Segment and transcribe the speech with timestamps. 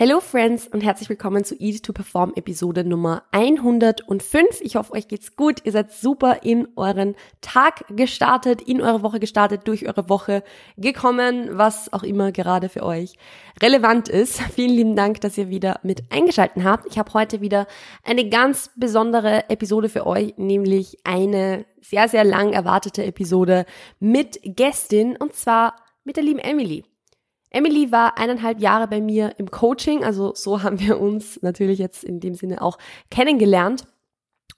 [0.00, 4.60] Hello Friends und herzlich willkommen zu Eat to Perform Episode Nummer 105.
[4.60, 5.62] Ich hoffe, euch geht's gut.
[5.64, 10.44] Ihr seid super in euren Tag gestartet, in eure Woche gestartet, durch eure Woche
[10.76, 13.14] gekommen, was auch immer gerade für euch
[13.60, 14.40] relevant ist.
[14.54, 16.86] Vielen lieben Dank, dass ihr wieder mit eingeschalten habt.
[16.86, 17.66] Ich habe heute wieder
[18.04, 23.66] eine ganz besondere Episode für euch, nämlich eine sehr, sehr lang erwartete Episode
[23.98, 25.74] mit Gästin und zwar
[26.04, 26.84] mit der lieben Emily.
[27.50, 32.04] Emily war eineinhalb Jahre bei mir im Coaching, also so haben wir uns natürlich jetzt
[32.04, 32.78] in dem Sinne auch
[33.10, 33.84] kennengelernt.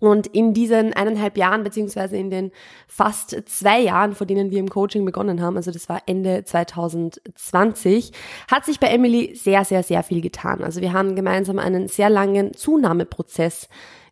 [0.00, 2.52] Und in diesen eineinhalb Jahren, beziehungsweise in den
[2.86, 8.12] fast zwei Jahren, vor denen wir im Coaching begonnen haben, also das war Ende 2020,
[8.50, 10.64] hat sich bei Emily sehr, sehr, sehr viel getan.
[10.64, 13.68] Also wir haben gemeinsam einen sehr langen Zunahmeprozess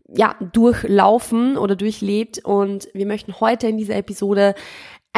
[0.09, 4.55] ja, durchlaufen oder durchlebt und wir möchten heute in dieser Episode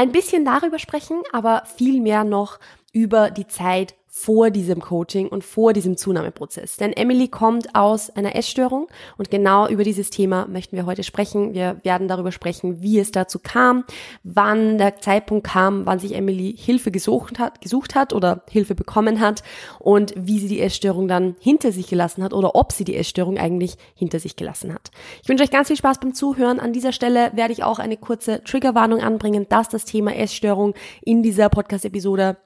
[0.00, 2.58] ein bisschen darüber sprechen, aber viel mehr noch
[2.94, 6.76] über die Zeit vor diesem Coaching und vor diesem Zunahmeprozess.
[6.76, 11.54] Denn Emily kommt aus einer Essstörung und genau über dieses Thema möchten wir heute sprechen.
[11.54, 13.84] Wir werden darüber sprechen, wie es dazu kam,
[14.24, 19.20] wann der Zeitpunkt kam, wann sich Emily Hilfe gesucht hat, gesucht hat oder Hilfe bekommen
[19.20, 19.44] hat
[19.78, 23.38] und wie sie die Essstörung dann hinter sich gelassen hat oder ob sie die Essstörung
[23.38, 24.90] eigentlich hinter sich gelassen hat.
[25.22, 26.58] Ich wünsche euch ganz viel Spaß beim Zuhören.
[26.58, 31.22] An dieser Stelle werde ich auch eine kurze Triggerwarnung anbringen, dass das Thema Essstörung in
[31.22, 32.36] dieser Podcast-Episode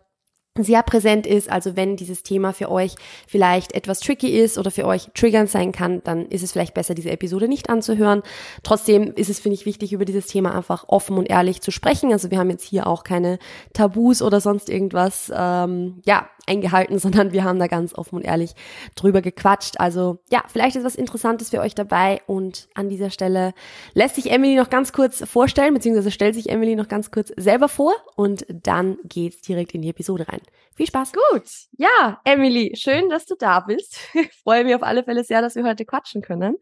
[0.58, 1.50] sehr präsent ist.
[1.50, 2.94] Also wenn dieses Thema für euch
[3.26, 6.94] vielleicht etwas tricky ist oder für euch triggernd sein kann, dann ist es vielleicht besser,
[6.94, 8.22] diese Episode nicht anzuhören.
[8.62, 12.12] Trotzdem ist es, finde ich, wichtig, über dieses Thema einfach offen und ehrlich zu sprechen.
[12.12, 13.38] Also wir haben jetzt hier auch keine
[13.72, 18.54] Tabus oder sonst irgendwas, ähm, ja, eingehalten, sondern wir haben da ganz offen und ehrlich
[18.94, 19.80] drüber gequatscht.
[19.80, 23.54] Also ja, vielleicht ist was Interessantes für euch dabei und an dieser Stelle
[23.92, 27.68] lässt sich Emily noch ganz kurz vorstellen, beziehungsweise stellt sich Emily noch ganz kurz selber
[27.68, 30.40] vor und dann geht's direkt in die Episode rein.
[30.76, 31.12] Viel Spaß.
[31.12, 31.44] Gut.
[31.78, 33.98] Ja, Emily, schön, dass du da bist.
[34.14, 36.56] Ich freue mich auf alle Fälle sehr, dass wir heute quatschen können.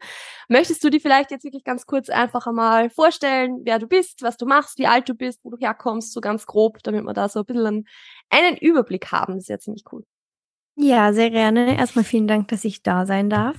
[0.49, 4.37] Möchtest du dir vielleicht jetzt wirklich ganz kurz einfach einmal vorstellen, wer du bist, was
[4.37, 7.27] du machst, wie alt du bist, wo du herkommst, so ganz grob, damit wir da
[7.27, 7.87] so ein bisschen
[8.29, 9.33] einen Überblick haben.
[9.33, 10.03] Das ist ja ziemlich cool.
[10.75, 11.77] Ja, sehr gerne.
[11.77, 13.57] Erstmal vielen Dank, dass ich da sein darf.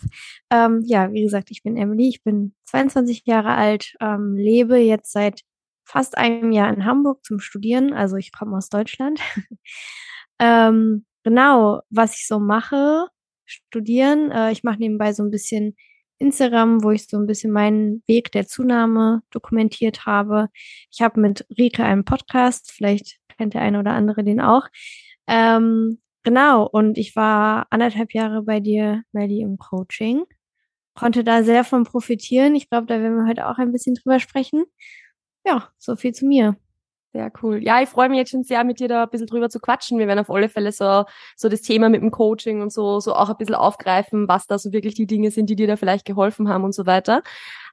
[0.51, 5.13] Ähm, ja, wie gesagt, ich bin Emily, ich bin 22 Jahre alt, ähm, lebe jetzt
[5.13, 5.43] seit
[5.85, 9.21] fast einem Jahr in Hamburg zum Studieren, also ich komme aus Deutschland.
[10.45, 13.09] ähm, genau, was ich so mache,
[13.47, 14.31] studieren.
[14.31, 15.75] Äh, ich mache nebenbei so ein bisschen
[16.19, 20.49] Instagram, wo ich so ein bisschen meinen Weg der Zunahme dokumentiert habe.
[20.91, 24.69] Ich habe mit Rike einen Podcast, vielleicht kennt der eine oder andere den auch.
[25.27, 30.25] Ähm, genau, und ich war anderthalb Jahre bei dir, Melly, im Coaching.
[30.95, 32.55] Konnte da sehr von profitieren.
[32.55, 34.65] Ich glaube, da werden wir heute auch ein bisschen drüber sprechen.
[35.45, 36.57] Ja, so viel zu mir.
[37.15, 37.63] Sehr cool.
[37.63, 40.01] Ja, ich freue mich jetzt schon sehr, mit dir da ein bisschen drüber zu quatschen.
[40.01, 41.05] Wir werden auf alle Fälle so,
[41.37, 44.59] so das Thema mit dem Coaching und so, so auch ein bisschen aufgreifen, was da
[44.59, 47.23] so wirklich die Dinge sind, die dir da vielleicht geholfen haben und so weiter.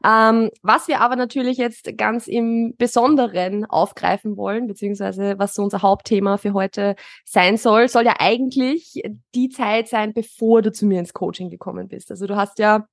[0.06, 5.82] Ähm, was wir aber natürlich jetzt ganz im Besonderen aufgreifen wollen, beziehungsweise was so unser
[5.82, 9.02] Hauptthema für heute sein soll, soll ja eigentlich
[9.34, 12.12] die Zeit sein, bevor du zu mir ins Coaching gekommen bist.
[12.12, 12.86] Also du hast ja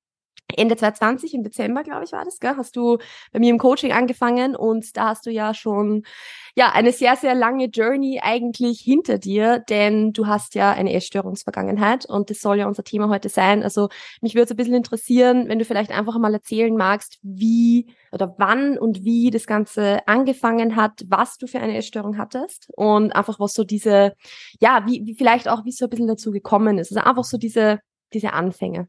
[0.57, 2.55] Ende 2020, im Dezember, glaube ich, war das, gell?
[2.57, 2.99] hast du
[3.33, 6.05] bei mir im Coaching angefangen und da hast du ja schon
[6.57, 12.07] ja eine sehr, sehr lange Journey eigentlich hinter dir, denn du hast ja eine Essstörungsvergangenheit
[12.07, 13.63] und das soll ja unser Thema heute sein.
[13.63, 13.89] Also
[14.21, 18.35] mich würde es ein bisschen interessieren, wenn du vielleicht einfach mal erzählen magst, wie oder
[18.39, 23.39] wann und wie das Ganze angefangen hat, was du für eine Essstörung hattest und einfach
[23.39, 24.15] was so diese,
[24.61, 26.91] ja, wie, wie vielleicht auch, wie es so ein bisschen dazu gekommen ist.
[26.91, 27.81] Also einfach so diese,
[28.13, 28.89] diese Anfänge.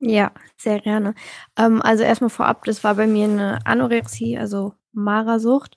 [0.00, 1.14] Ja, sehr gerne.
[1.56, 5.76] Ähm, also erstmal vorab, das war bei mir eine Anorexie, also Marasucht.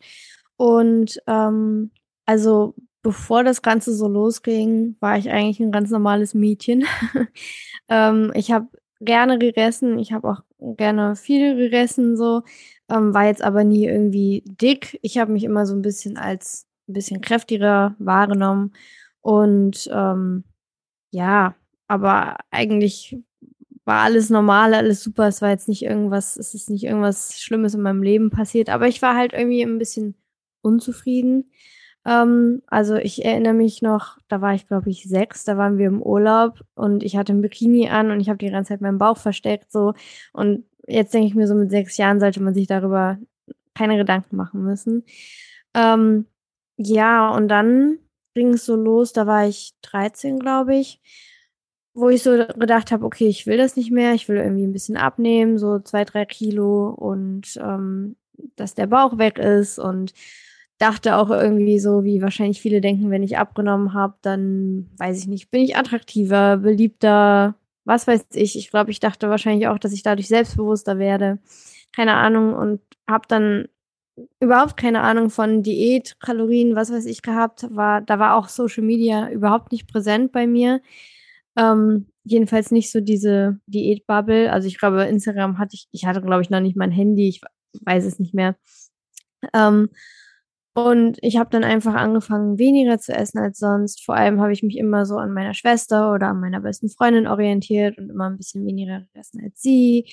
[0.58, 1.92] Und ähm,
[2.26, 6.86] also bevor das Ganze so losging, war ich eigentlich ein ganz normales Mädchen.
[7.90, 8.68] ähm, ich habe
[9.00, 12.44] gerne gegessen, ich habe auch gerne viel gegessen, so,
[12.90, 15.00] ähm, war jetzt aber nie irgendwie dick.
[15.02, 18.74] Ich habe mich immer so ein bisschen als ein bisschen kräftiger wahrgenommen.
[19.22, 20.44] Und ähm,
[21.12, 21.56] ja,
[21.88, 23.18] aber eigentlich
[23.90, 25.28] war alles normal, alles super.
[25.28, 28.88] Es war jetzt nicht irgendwas, es ist nicht irgendwas Schlimmes in meinem Leben passiert, aber
[28.88, 30.14] ich war halt irgendwie ein bisschen
[30.62, 31.52] unzufrieden.
[32.06, 35.88] Ähm, also ich erinnere mich noch, da war ich glaube ich sechs, da waren wir
[35.88, 39.00] im Urlaub und ich hatte ein Bikini an und ich habe die ganze Zeit meinen
[39.00, 39.96] Bauch versteckt so
[40.34, 43.18] und jetzt denke ich mir so mit sechs Jahren sollte man sich darüber
[43.74, 45.04] keine Gedanken machen müssen.
[45.74, 46.28] Ähm,
[46.78, 47.98] ja und dann
[48.36, 51.02] ging es so los, da war ich 13 glaube ich
[52.00, 54.74] wo ich so gedacht habe, okay, ich will das nicht mehr, ich will irgendwie ein
[54.74, 58.16] bisschen abnehmen, so zwei, drei Kilo und ähm,
[58.56, 59.80] dass der Bauch weg ist.
[59.80, 60.14] Und
[60.80, 65.28] dachte auch irgendwie so, wie wahrscheinlich viele denken, wenn ich abgenommen habe, dann weiß ich
[65.28, 68.58] nicht, bin ich attraktiver, beliebter, was weiß ich.
[68.58, 71.40] Ich glaube, ich dachte wahrscheinlich auch, dass ich dadurch selbstbewusster werde.
[71.94, 73.68] Keine Ahnung und habe dann
[74.40, 77.68] überhaupt keine Ahnung von Diät, Kalorien, was weiß ich gehabt.
[77.76, 80.82] War, da war auch Social Media überhaupt nicht präsent bei mir.
[81.60, 84.52] Ähm, jedenfalls nicht so diese Diätbubble.
[84.52, 87.42] Also ich glaube, Instagram hatte ich, ich hatte, glaube ich, noch nicht mein Handy, ich
[87.82, 88.56] weiß es nicht mehr.
[89.54, 89.90] Ähm,
[90.74, 94.06] und ich habe dann einfach angefangen, weniger zu essen als sonst.
[94.06, 97.28] Vor allem habe ich mich immer so an meiner Schwester oder an meiner besten Freundin
[97.28, 100.10] orientiert und immer ein bisschen weniger gegessen als sie.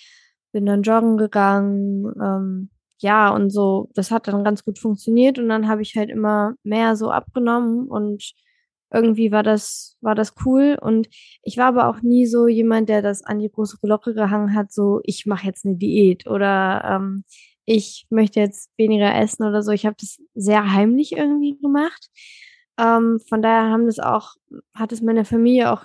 [0.52, 2.12] Bin dann joggen gegangen.
[2.20, 5.38] Ähm, ja, und so, das hat dann ganz gut funktioniert.
[5.38, 8.32] Und dann habe ich halt immer mehr so abgenommen und
[8.92, 10.78] irgendwie war das, war das cool.
[10.80, 11.08] Und
[11.42, 14.72] ich war aber auch nie so jemand, der das an die große Glocke gehangen hat,
[14.72, 17.24] so ich mache jetzt eine Diät oder ähm,
[17.64, 19.72] ich möchte jetzt weniger essen oder so.
[19.72, 22.08] Ich habe das sehr heimlich irgendwie gemacht.
[22.78, 24.34] Ähm, von daher haben das auch,
[24.74, 25.84] hat es meine Familie auch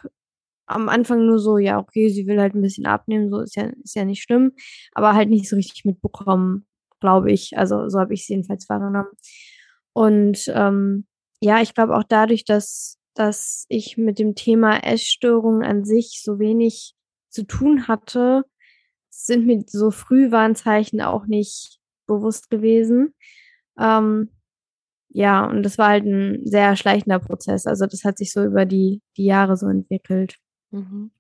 [0.68, 3.66] am Anfang nur so, ja, okay, sie will halt ein bisschen abnehmen, so ist ja,
[3.84, 4.54] ist ja nicht schlimm,
[4.94, 6.66] aber halt nicht so richtig mitbekommen,
[7.02, 7.58] glaube ich.
[7.58, 9.10] Also so habe ich es jedenfalls wahrgenommen.
[9.94, 11.08] Und ähm,
[11.42, 16.40] ja, ich glaube auch dadurch, dass, dass ich mit dem Thema Essstörung an sich so
[16.40, 16.94] wenig
[17.30, 18.46] zu tun hatte,
[19.10, 23.14] sind mir so Frühwarnzeichen auch nicht bewusst gewesen.
[23.78, 24.30] Ähm,
[25.10, 27.66] ja, und das war halt ein sehr schleichender Prozess.
[27.66, 30.38] Also das hat sich so über die, die Jahre so entwickelt.
[30.72, 31.12] Mhm.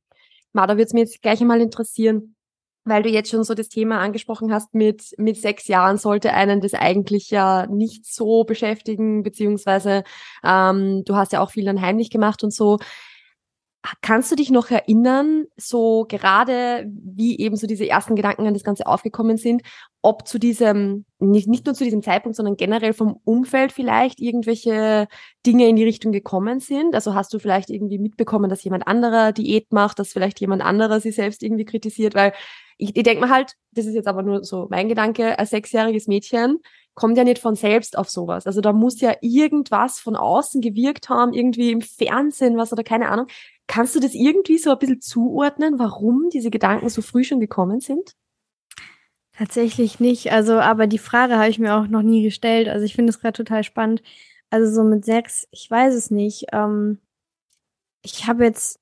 [0.54, 2.36] Ma, da würde es mir jetzt gleich einmal interessieren,
[2.84, 6.62] weil du jetzt schon so das Thema angesprochen hast, mit, mit sechs Jahren sollte einen
[6.62, 10.04] das eigentlich ja nicht so beschäftigen, beziehungsweise
[10.44, 12.80] ähm, du hast ja auch viel dann heimlich gemacht und so.
[14.02, 18.64] Kannst du dich noch erinnern, so gerade wie eben so diese ersten Gedanken an das
[18.64, 19.64] Ganze aufgekommen sind,
[20.04, 25.08] ob zu diesem, nicht, nicht nur zu diesem Zeitpunkt, sondern generell vom Umfeld vielleicht irgendwelche
[25.48, 26.94] Dinge in die Richtung gekommen sind?
[26.94, 31.00] Also hast du vielleicht irgendwie mitbekommen, dass jemand anderer Diät macht, dass vielleicht jemand anderer
[31.00, 32.14] sie selbst irgendwie kritisiert?
[32.14, 32.34] Weil
[32.78, 36.08] ich, ich denke mir halt, das ist jetzt aber nur so mein Gedanke, ein sechsjähriges
[36.08, 36.60] Mädchen
[36.94, 38.46] kommt ja nicht von selbst auf sowas.
[38.46, 43.10] Also da muss ja irgendwas von außen gewirkt haben, irgendwie im Fernsehen was oder keine
[43.10, 43.28] Ahnung.
[43.68, 47.80] Kannst du das irgendwie so ein bisschen zuordnen, warum diese Gedanken so früh schon gekommen
[47.80, 48.16] sind?
[49.34, 50.32] Tatsächlich nicht.
[50.32, 52.68] Also, aber die Frage habe ich mir auch noch nie gestellt.
[52.68, 54.04] Also ich finde es gerade total spannend.
[54.50, 56.48] Also so mit sechs, ich weiß es nicht.
[56.52, 57.00] Ähm,
[58.04, 58.80] ich habe jetzt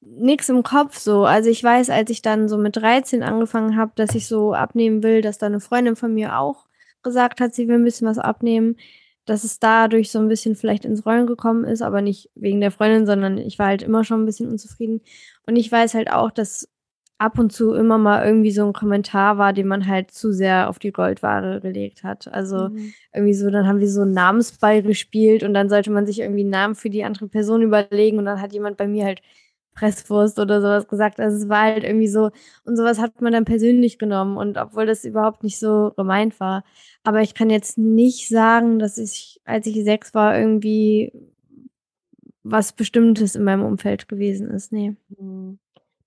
[0.00, 1.24] nichts im Kopf so.
[1.24, 5.02] Also ich weiß, als ich dann so mit 13 angefangen habe, dass ich so abnehmen
[5.02, 6.69] will, dass da eine Freundin von mir auch
[7.02, 8.76] gesagt hat, sie will ein bisschen was abnehmen,
[9.24, 12.70] dass es dadurch so ein bisschen vielleicht ins Rollen gekommen ist, aber nicht wegen der
[12.70, 15.02] Freundin, sondern ich war halt immer schon ein bisschen unzufrieden.
[15.46, 16.68] Und ich weiß halt auch, dass
[17.20, 20.70] ab und zu immer mal irgendwie so ein Kommentar war, den man halt zu sehr
[20.70, 22.26] auf die Goldware gelegt hat.
[22.32, 22.94] Also mhm.
[23.12, 26.40] irgendwie so, dann haben wir so einen Namensball gespielt und dann sollte man sich irgendwie
[26.40, 29.20] einen Namen für die andere Person überlegen und dann hat jemand bei mir halt
[29.74, 31.20] Presswurst oder sowas gesagt.
[31.20, 32.30] Also es war halt irgendwie so,
[32.64, 36.64] und sowas hat man dann persönlich genommen und obwohl das überhaupt nicht so gemeint war.
[37.04, 41.12] Aber ich kann jetzt nicht sagen, dass ich, als ich sechs war, irgendwie
[42.42, 44.72] was Bestimmtes in meinem Umfeld gewesen ist.
[44.72, 44.96] Nee.
[45.16, 45.58] Hm.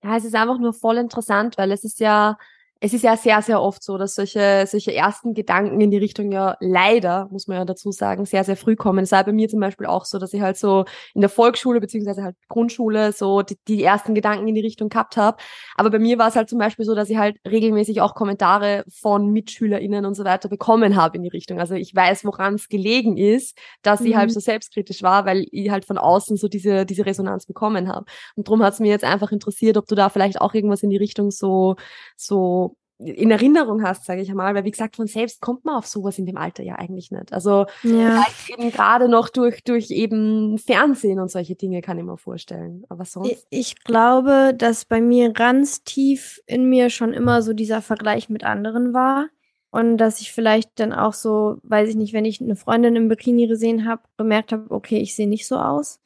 [0.02, 2.36] Ja, es ist einfach nur voll interessant, weil es ist ja,
[2.80, 6.30] es ist ja sehr, sehr oft so, dass solche, solche ersten Gedanken in die Richtung
[6.30, 9.04] ja leider, muss man ja dazu sagen, sehr, sehr früh kommen.
[9.04, 10.84] Es war bei mir zum Beispiel auch so, dass ich halt so
[11.14, 15.16] in der Volksschule beziehungsweise halt Grundschule so die, die ersten Gedanken in die Richtung gehabt
[15.16, 15.38] habe.
[15.76, 18.84] Aber bei mir war es halt zum Beispiel so, dass ich halt regelmäßig auch Kommentare
[18.90, 21.60] von MitschülerInnen und so weiter bekommen habe in die Richtung.
[21.60, 24.06] Also ich weiß, woran es gelegen ist, dass mhm.
[24.08, 27.88] ich halt so selbstkritisch war, weil ich halt von außen so diese, diese Resonanz bekommen
[27.88, 28.04] habe.
[28.36, 30.90] Und darum hat es mir jetzt einfach interessiert, ob du da vielleicht auch irgendwas in
[30.90, 31.76] die Richtung so,
[32.16, 32.73] so
[33.04, 36.18] in Erinnerung hast, sage ich einmal, weil wie gesagt, von selbst kommt man auf sowas
[36.18, 37.32] in dem Alter ja eigentlich nicht.
[37.32, 38.24] Also ja.
[38.48, 42.84] eben gerade noch durch, durch eben Fernsehen und solche Dinge kann ich mir vorstellen.
[42.88, 43.46] Aber sonst.
[43.50, 48.44] Ich, glaube, dass bei mir ganz tief in mir schon immer so dieser Vergleich mit
[48.44, 49.28] anderen war.
[49.70, 53.08] Und dass ich vielleicht dann auch so, weiß ich nicht, wenn ich eine Freundin im
[53.08, 56.00] Bikini gesehen habe, bemerkt habe, okay, ich sehe nicht so aus.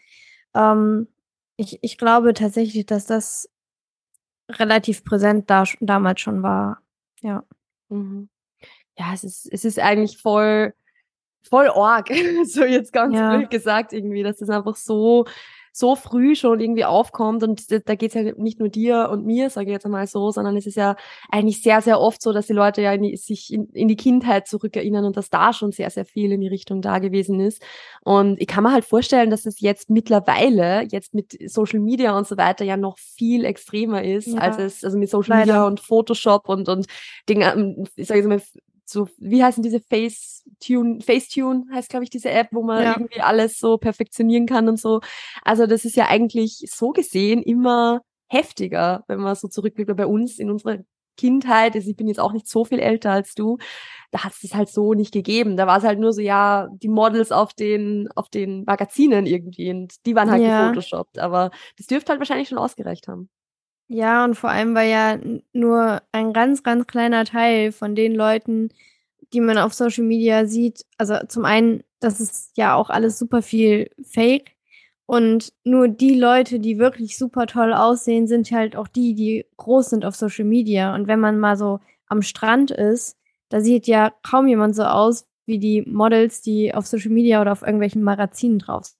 [0.55, 1.07] Ähm,
[1.57, 3.51] ich, ich glaube tatsächlich, dass das
[4.51, 6.81] relativ präsent da, damals schon war.
[7.23, 7.45] Ja.
[7.89, 8.29] Mhm.
[8.99, 10.75] Ja, es ist, es ist eigentlich voll,
[11.43, 12.09] voll org,
[12.45, 13.37] so jetzt ganz ja.
[13.37, 15.25] blöd gesagt irgendwie, dass das einfach so
[15.79, 19.49] so früh schon irgendwie aufkommt und da geht es ja nicht nur dir und mir,
[19.49, 20.97] sage ich jetzt einmal so, sondern es ist ja
[21.31, 23.97] eigentlich sehr, sehr oft so, dass die Leute ja in die, sich in, in die
[23.97, 27.63] Kindheit zurückerinnern und dass da schon sehr, sehr viel in die Richtung da gewesen ist.
[28.03, 32.27] Und ich kann mir halt vorstellen, dass es jetzt mittlerweile, jetzt mit Social Media und
[32.27, 34.39] so weiter, ja noch viel extremer ist, ja.
[34.39, 35.53] als es, also mit Social Leider.
[35.53, 36.87] Media und Photoshop und, und
[37.29, 38.43] Dinge, ich sage jetzt mal,
[38.89, 42.93] so, wie heißen diese Facetune, Facetune heißt, glaube ich, diese App, wo man ja.
[42.97, 45.01] irgendwie alles so perfektionieren kann und so.
[45.43, 50.39] Also das ist ja eigentlich so gesehen immer heftiger, wenn man so zurückblickt bei uns
[50.39, 50.79] in unserer
[51.17, 53.59] Kindheit, also ich bin jetzt auch nicht so viel älter als du,
[54.11, 55.57] da hat es das halt so nicht gegeben.
[55.57, 59.71] Da war es halt nur so, ja, die Models auf den, auf den Magazinen irgendwie
[59.71, 60.69] und die waren halt ja.
[60.69, 61.19] gefotoshoppt.
[61.19, 63.29] Aber das dürfte halt wahrscheinlich schon ausgereicht haben.
[63.91, 65.19] Ja, und vor allem war ja
[65.55, 68.69] nur ein ganz, ganz kleiner Teil von den Leuten,
[69.33, 70.85] die man auf Social Media sieht.
[70.99, 74.53] Also zum einen, das ist ja auch alles super viel Fake.
[75.07, 79.89] Und nur die Leute, die wirklich super toll aussehen, sind halt auch die, die groß
[79.91, 80.95] sind auf Social Media.
[80.95, 83.17] Und wenn man mal so am Strand ist,
[83.49, 87.53] da sieht ja kaum jemand so aus wie die Models, die auf Social Media oder
[87.53, 88.99] auf irgendwelchen Magazinen drauf sind.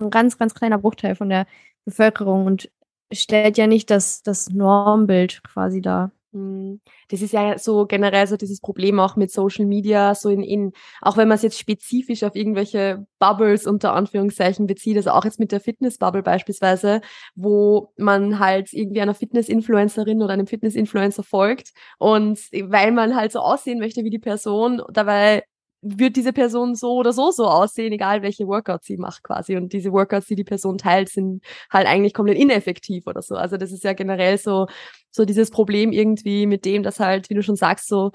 [0.00, 1.46] Ein ganz, ganz kleiner Bruchteil von der
[1.86, 2.44] Bevölkerung.
[2.44, 2.70] Und
[3.12, 6.12] stellt ja nicht das, das Normbild quasi dar.
[6.32, 6.80] Hm.
[7.08, 10.72] Das ist ja so generell so dieses Problem auch mit Social Media, so in, in
[11.00, 15.40] auch wenn man es jetzt spezifisch auf irgendwelche Bubbles unter Anführungszeichen bezieht, also auch jetzt
[15.40, 17.00] mit der Fitness-Bubble beispielsweise,
[17.34, 23.40] wo man halt irgendwie einer Fitness-Influencerin oder einem Fitness-Influencer folgt und weil man halt so
[23.40, 25.44] aussehen möchte wie die Person, dabei
[25.80, 29.56] wird diese Person so oder so so aussehen, egal welche Workouts sie macht quasi.
[29.56, 33.36] Und diese Workouts, die die Person teilt, sind halt eigentlich komplett ineffektiv oder so.
[33.36, 34.66] Also das ist ja generell so,
[35.10, 38.10] so dieses Problem irgendwie mit dem, dass halt, wie du schon sagst, so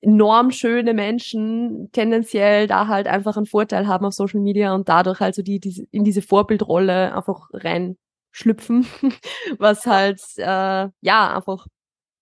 [0.00, 5.20] enorm schöne Menschen tendenziell da halt einfach einen Vorteil haben auf Social Media und dadurch
[5.20, 8.86] halt so die, die in diese Vorbildrolle einfach reinschlüpfen,
[9.58, 11.66] was halt äh, ja einfach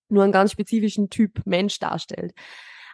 [0.08, 2.32] nur einen ganz spezifischen Typ Mensch darstellt.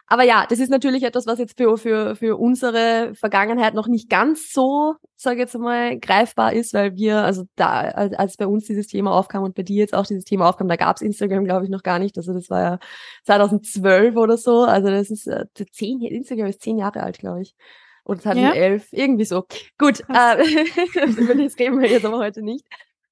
[0.07, 4.09] Aber ja, das ist natürlich etwas, was jetzt für, für, für unsere Vergangenheit noch nicht
[4.09, 8.45] ganz so, sage ich jetzt mal, greifbar ist, weil wir, also da, als, als bei
[8.45, 11.45] uns dieses Thema aufkam und bei dir jetzt auch dieses Thema aufkam, da gab's Instagram,
[11.45, 12.17] glaube ich, noch gar nicht.
[12.17, 12.79] Also das war ja
[13.25, 14.63] 2012 oder so.
[14.63, 17.55] Also das ist äh, zehn, Instagram ist zehn Jahre alt, glaube ich.
[18.03, 18.99] Oder 2011, ja.
[18.99, 19.45] irgendwie so.
[19.79, 20.43] Gut, äh,
[21.17, 22.65] über das reden wir jetzt aber heute nicht.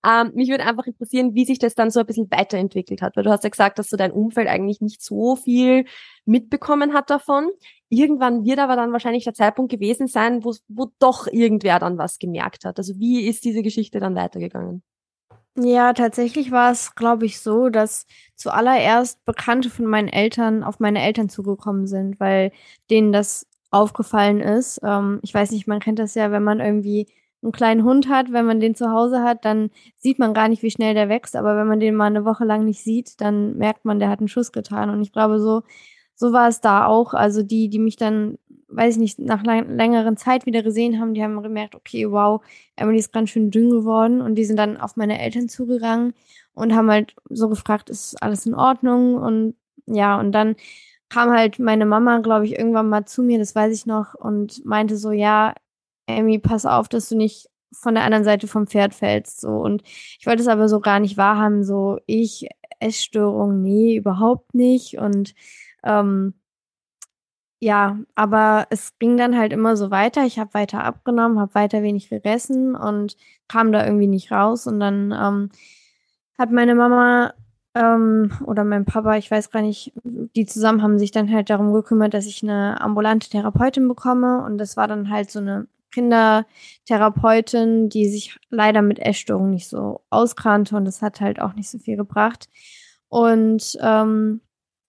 [0.06, 3.24] Ähm, mich würde einfach interessieren, wie sich das dann so ein bisschen weiterentwickelt hat, weil
[3.24, 5.86] du hast ja gesagt, dass so dein Umfeld eigentlich nicht so viel
[6.26, 7.50] mitbekommen hat davon.
[7.90, 12.20] Irgendwann wird aber dann wahrscheinlich der Zeitpunkt gewesen sein, wo, wo doch irgendwer dann was
[12.20, 12.78] gemerkt hat.
[12.78, 14.84] Also wie ist diese Geschichte dann weitergegangen?
[15.56, 21.02] Ja, tatsächlich war es, glaube ich, so, dass zuallererst Bekannte von meinen Eltern auf meine
[21.02, 22.52] Eltern zugekommen sind, weil
[22.90, 24.80] denen das aufgefallen ist.
[24.84, 27.08] Ähm, ich weiß nicht, man kennt das ja, wenn man irgendwie
[27.44, 30.64] einen kleinen Hund hat, wenn man den zu Hause hat, dann sieht man gar nicht,
[30.64, 31.36] wie schnell der wächst.
[31.36, 34.20] Aber wenn man den mal eine Woche lang nicht sieht, dann merkt man, der hat
[34.20, 34.90] einen Schuss getan.
[34.90, 35.64] Und ich glaube, so,
[36.16, 37.14] so war es da auch.
[37.14, 38.38] Also die, die mich dann,
[38.70, 42.42] weiß ich nicht, nach lang, längeren Zeit wieder gesehen haben, die haben gemerkt, okay, wow,
[42.76, 44.22] Emily ist ganz schön dünn geworden.
[44.22, 46.14] Und die sind dann auf meine Eltern zugegangen
[46.54, 49.16] und haben halt so gefragt, ist alles in Ordnung?
[49.16, 50.56] Und ja, und dann
[51.10, 54.66] kam halt meine Mama, glaube ich, irgendwann mal zu mir, das weiß ich noch, und
[54.66, 55.54] meinte so, ja,
[56.08, 59.42] Amy, pass auf, dass du nicht von der anderen Seite vom Pferd fällst.
[59.42, 59.50] So.
[59.50, 61.64] Und ich wollte es aber so gar nicht wahrhaben.
[61.64, 62.48] So, ich,
[62.80, 64.98] Essstörung, nee, überhaupt nicht.
[64.98, 65.34] Und
[65.84, 66.34] ähm,
[67.60, 70.26] ja, aber es ging dann halt immer so weiter.
[70.26, 73.16] Ich habe weiter abgenommen, habe weiter wenig gegessen und
[73.48, 74.68] kam da irgendwie nicht raus.
[74.68, 75.50] Und dann ähm,
[76.38, 77.34] hat meine Mama
[77.74, 81.74] ähm, oder mein Papa, ich weiß gar nicht, die zusammen haben sich dann halt darum
[81.74, 84.44] gekümmert, dass ich eine ambulante Therapeutin bekomme.
[84.44, 90.02] Und das war dann halt so eine Kindertherapeutin, die sich leider mit Essstörungen nicht so
[90.10, 92.50] auskannte und das hat halt auch nicht so viel gebracht.
[93.10, 94.42] Und ähm,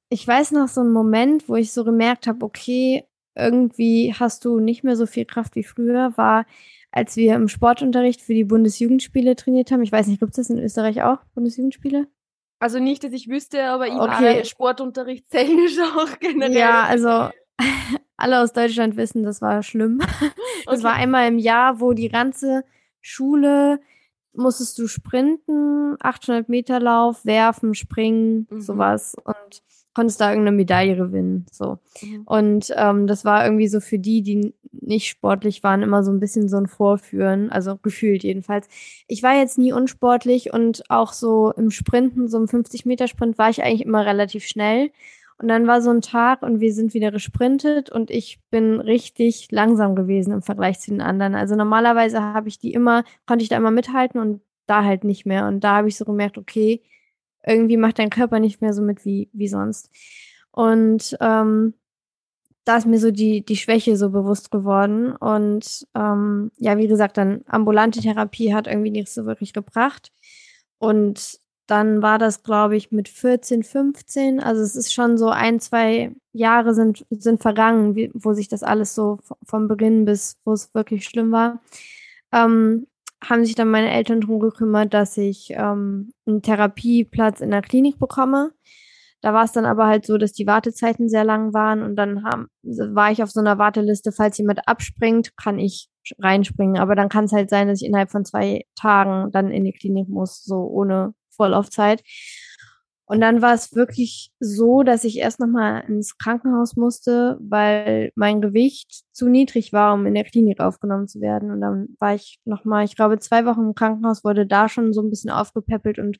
[0.08, 4.60] ich weiß noch so einen Moment, wo ich so gemerkt habe, okay, irgendwie hast du
[4.60, 6.46] nicht mehr so viel Kraft wie früher, war,
[6.92, 9.82] als wir im Sportunterricht für die Bundesjugendspiele trainiert haben.
[9.82, 12.06] Ich weiß nicht, gibt es das in Österreich auch, Bundesjugendspiele?
[12.60, 14.44] Also nicht, dass ich wüsste, aber ich okay.
[14.44, 16.56] sportunterrichtstechnisch auch generell.
[16.56, 17.30] Ja, also
[18.16, 20.00] alle aus Deutschland wissen, das war schlimm.
[20.66, 20.84] Das okay.
[20.84, 22.64] war einmal im Jahr, wo die ganze
[23.02, 23.80] Schule
[24.32, 28.62] musstest du sprinten, 800 Meter Lauf, werfen, springen, mhm.
[28.62, 29.62] sowas und
[29.94, 31.78] konntest da irgendeine Medaille gewinnen, so.
[32.02, 32.22] Mhm.
[32.24, 36.18] Und ähm, das war irgendwie so für die, die nicht sportlich waren, immer so ein
[36.18, 38.68] bisschen so ein Vorführen, also gefühlt jedenfalls.
[39.06, 43.38] Ich war jetzt nie unsportlich und auch so im Sprinten, so im 50 Meter Sprint
[43.38, 44.90] war ich eigentlich immer relativ schnell
[45.38, 49.48] und dann war so ein Tag und wir sind wieder gesprintet und ich bin richtig
[49.50, 51.34] langsam gewesen im Vergleich zu den anderen.
[51.34, 55.26] Also normalerweise habe ich die immer, konnte ich da immer mithalten und da halt nicht
[55.26, 55.46] mehr.
[55.46, 56.82] Und da habe ich so gemerkt, okay,
[57.44, 59.90] irgendwie macht dein Körper nicht mehr so mit wie, wie sonst.
[60.50, 61.74] Und ähm,
[62.64, 65.14] da ist mir so die, die Schwäche so bewusst geworden.
[65.16, 70.12] Und ähm, ja, wie gesagt, dann ambulante Therapie hat irgendwie nichts so wirklich gebracht.
[70.78, 74.40] Und dann war das, glaube ich, mit 14, 15.
[74.40, 78.62] Also es ist schon so ein, zwei Jahre sind, sind vergangen, wie, wo sich das
[78.62, 81.62] alles so vom Beginn bis, wo es wirklich schlimm war.
[82.32, 82.86] Ähm,
[83.22, 87.98] haben sich dann meine Eltern darum gekümmert, dass ich ähm, einen Therapieplatz in der Klinik
[87.98, 88.52] bekomme.
[89.22, 92.24] Da war es dann aber halt so, dass die Wartezeiten sehr lang waren und dann
[92.24, 96.76] haben, war ich auf so einer Warteliste, falls jemand abspringt, kann ich reinspringen.
[96.76, 99.72] Aber dann kann es halt sein, dass ich innerhalb von zwei Tagen dann in die
[99.72, 102.02] Klinik muss, so ohne Vorlaufzeit.
[103.06, 108.40] Und dann war es wirklich so, dass ich erst nochmal ins Krankenhaus musste, weil mein
[108.40, 111.50] Gewicht zu niedrig war, um in der Klinik aufgenommen zu werden.
[111.50, 115.02] Und dann war ich nochmal, ich glaube, zwei Wochen im Krankenhaus, wurde da schon so
[115.02, 116.16] ein bisschen aufgepäppelt und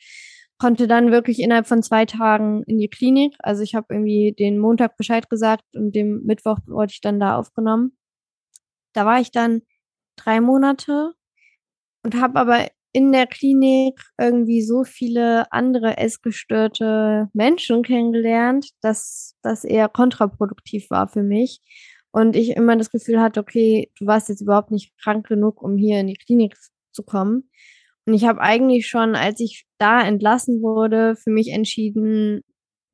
[0.59, 3.35] konnte dann wirklich innerhalb von zwei Tagen in die Klinik.
[3.39, 7.37] Also ich habe irgendwie den Montag Bescheid gesagt und dem Mittwoch wurde ich dann da
[7.39, 7.97] aufgenommen.
[8.93, 9.63] Da war ich dann
[10.17, 11.15] drei Monate
[12.03, 19.65] und habe aber in der Klinik irgendwie so viele andere essgestörte Menschen kennengelernt, dass das
[19.65, 21.61] eher kontraproduktiv war für mich.
[22.13, 25.77] Und ich immer das Gefühl hatte, okay, du warst jetzt überhaupt nicht krank genug, um
[25.77, 26.55] hier in die Klinik
[26.93, 27.51] zu kommen.
[28.07, 32.43] Und ich habe eigentlich schon, als ich da entlassen wurde, für mich entschieden,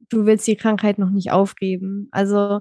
[0.08, 2.08] du willst die Krankheit noch nicht aufgeben.
[2.10, 2.60] Also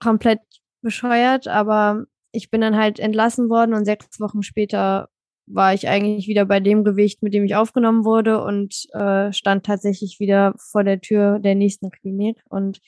[0.00, 0.40] komplett
[0.82, 5.08] bescheuert, aber ich bin dann halt entlassen worden und sechs Wochen später
[5.46, 9.64] war ich eigentlich wieder bei dem Gewicht, mit dem ich aufgenommen wurde und äh, stand
[9.66, 12.42] tatsächlich wieder vor der Tür der nächsten Klinik.
[12.48, 12.80] Und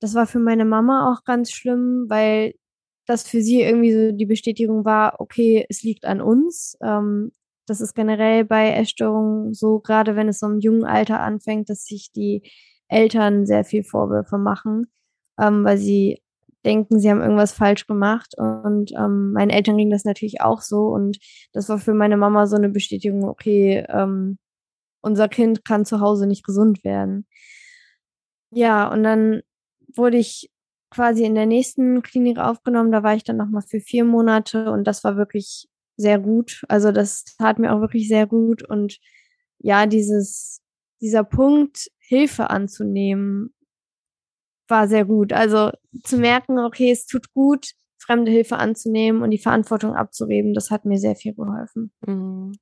[0.00, 2.54] das war für meine Mama auch ganz schlimm, weil
[3.06, 6.76] das für sie irgendwie so die Bestätigung war, okay, es liegt an uns.
[6.82, 7.30] Ähm,
[7.66, 11.84] das ist generell bei Essstörungen so, gerade wenn es so im jungen Alter anfängt, dass
[11.84, 12.42] sich die
[12.88, 14.86] Eltern sehr viel Vorwürfe machen,
[15.40, 16.22] ähm, weil sie
[16.64, 18.34] denken, sie haben irgendwas falsch gemacht.
[18.36, 20.88] Und ähm, meinen Eltern ging das natürlich auch so.
[20.88, 21.18] Und
[21.52, 24.38] das war für meine Mama so eine Bestätigung, okay, ähm,
[25.00, 27.26] unser Kind kann zu Hause nicht gesund werden.
[28.50, 29.42] Ja, und dann
[29.94, 30.50] wurde ich
[30.90, 32.92] quasi in der nächsten Klinik aufgenommen.
[32.92, 36.64] Da war ich dann nochmal für vier Monate und das war wirklich sehr gut.
[36.68, 38.62] Also das tat mir auch wirklich sehr gut.
[38.62, 38.98] Und
[39.58, 40.60] ja, dieses,
[41.00, 43.54] dieser Punkt, Hilfe anzunehmen,
[44.68, 45.32] war sehr gut.
[45.32, 45.70] Also
[46.02, 50.84] zu merken, okay, es tut gut, fremde Hilfe anzunehmen und die Verantwortung abzugeben, das hat
[50.84, 51.90] mir sehr viel geholfen.
[52.06, 52.52] Mhm.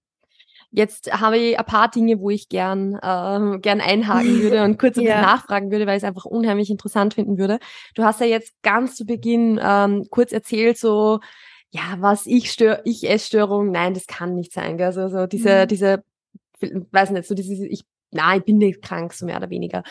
[0.77, 4.97] Jetzt habe ich ein paar Dinge, wo ich gern, äh, gern einhaken würde und kurz
[5.01, 5.23] ja.
[5.23, 7.61] nachfragen würde, weil ich es einfach unheimlich interessant finden würde.
[7.95, 11.21] Du hast ja jetzt ganz zu Beginn ähm, kurz erzählt, so,
[11.71, 14.77] ja, was ich stör, ich Essstörung, nein, das kann nicht sein.
[14.77, 14.87] Gell?
[14.87, 15.69] Also so diese, mhm.
[15.69, 16.05] diese,
[16.61, 19.85] weiß nicht, so diese, ich, nein, ich bin nicht krank, so mehr oder weniger.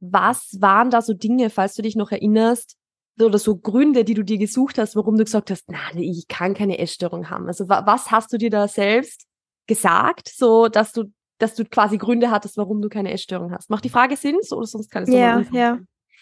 [0.00, 2.76] Was waren da so Dinge, falls du dich noch erinnerst,
[3.20, 6.54] oder so Gründe, die du dir gesucht hast, warum du gesagt hast, na, ich kann
[6.54, 7.46] keine Essstörung haben?
[7.46, 9.26] Also was hast du dir da selbst
[9.66, 13.70] gesagt, so dass du, dass du quasi Gründe hattest, warum du keine Essstörung hast?
[13.70, 15.78] Macht die Frage Sinn, so, oder sonst kann es Ja, ja.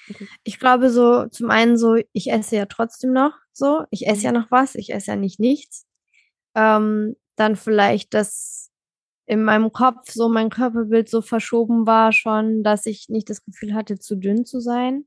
[0.08, 0.28] Okay.
[0.44, 4.32] Ich glaube so, zum einen so, ich esse ja trotzdem noch so, ich esse ja
[4.32, 4.40] mhm.
[4.40, 5.86] noch was, ich esse ja nicht nichts.
[6.54, 8.65] Ähm, dann vielleicht, dass
[9.26, 13.74] in meinem Kopf so mein Körperbild so verschoben war schon, dass ich nicht das Gefühl
[13.74, 15.04] hatte, zu dünn zu sein.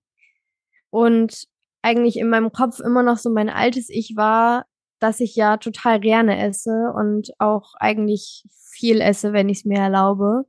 [0.90, 1.48] Und
[1.82, 4.66] eigentlich in meinem Kopf immer noch so mein altes Ich war,
[5.00, 9.80] dass ich ja total gerne esse und auch eigentlich viel esse, wenn ich es mir
[9.80, 10.46] erlaube.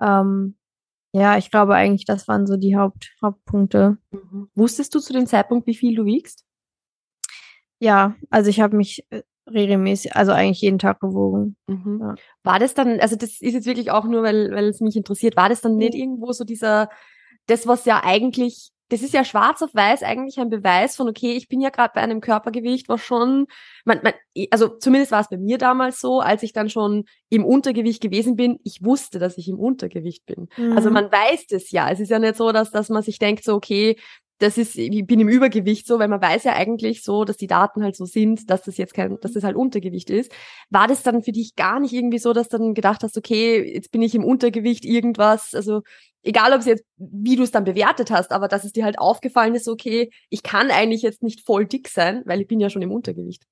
[0.00, 0.56] Ähm,
[1.12, 3.98] ja, ich glaube eigentlich, das waren so die Haupt, Hauptpunkte.
[4.10, 4.50] Mhm.
[4.54, 6.44] Wusstest du zu dem Zeitpunkt, wie viel du wiegst?
[7.80, 11.56] Ja, also ich habe mich äh, regelmäßig, also eigentlich jeden Tag gewogen.
[11.66, 12.00] Mhm.
[12.00, 12.14] Ja.
[12.42, 15.36] War das dann, also das ist jetzt wirklich auch nur, weil, weil es mich interessiert,
[15.36, 16.88] war das dann nicht irgendwo so dieser,
[17.46, 21.32] das, was ja eigentlich, das ist ja schwarz auf weiß eigentlich ein Beweis von, okay,
[21.32, 23.46] ich bin ja gerade bei einem Körpergewicht, was schon,
[23.84, 24.14] man, man,
[24.50, 28.36] also zumindest war es bei mir damals so, als ich dann schon im Untergewicht gewesen
[28.36, 30.48] bin, ich wusste, dass ich im Untergewicht bin.
[30.56, 30.76] Also mhm.
[30.76, 31.90] Also man weiß das ja.
[31.90, 33.96] Es ist ja nicht so, dass, dass man sich denkt, so, okay,
[34.38, 37.46] das ist, ich bin im Übergewicht so, weil man weiß ja eigentlich so, dass die
[37.48, 40.32] Daten halt so sind, dass das jetzt kein, dass das halt Untergewicht ist.
[40.70, 43.74] War das dann für dich gar nicht irgendwie so, dass du dann gedacht hast, okay,
[43.74, 45.82] jetzt bin ich im Untergewicht irgendwas, also
[46.22, 48.98] egal ob es jetzt, wie du es dann bewertet hast, aber dass es dir halt
[48.98, 52.70] aufgefallen ist, okay, ich kann eigentlich jetzt nicht voll dick sein, weil ich bin ja
[52.70, 53.44] schon im Untergewicht.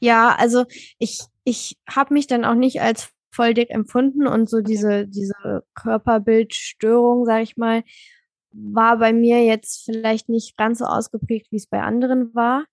[0.00, 0.64] Ja, also
[0.98, 5.64] ich, ich habe mich dann auch nicht als voll dick empfunden und so diese, diese
[5.74, 7.82] Körperbildstörung, sag ich mal,
[8.54, 12.64] war bei mir jetzt vielleicht nicht ganz so ausgeprägt, wie es bei anderen war.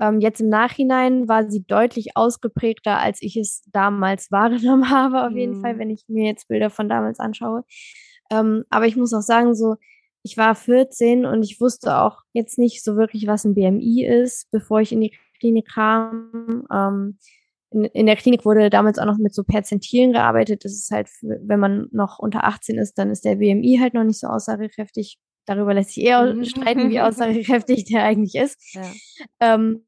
[0.00, 5.32] Ähm, jetzt im Nachhinein war sie deutlich ausgeprägter, als ich es damals wahrgenommen habe, auf
[5.32, 5.62] jeden mhm.
[5.62, 7.64] Fall, wenn ich mir jetzt Bilder von damals anschaue.
[8.30, 9.76] Ähm, aber ich muss auch sagen, so,
[10.22, 14.50] ich war 14 und ich wusste auch jetzt nicht so wirklich, was ein BMI ist,
[14.50, 16.66] bevor ich in die Klinik kam.
[16.72, 17.18] Ähm,
[17.70, 20.64] in, in der Klinik wurde damals auch noch mit so Perzentilen gearbeitet.
[20.64, 24.04] Das ist halt, wenn man noch unter 18 ist, dann ist der BMI halt noch
[24.04, 25.18] nicht so aussagekräftig.
[25.46, 26.44] Darüber lässt sich eher mhm.
[26.44, 28.58] streiten, wie aussagekräftig der eigentlich ist.
[28.74, 29.54] Ja.
[29.54, 29.86] Ähm,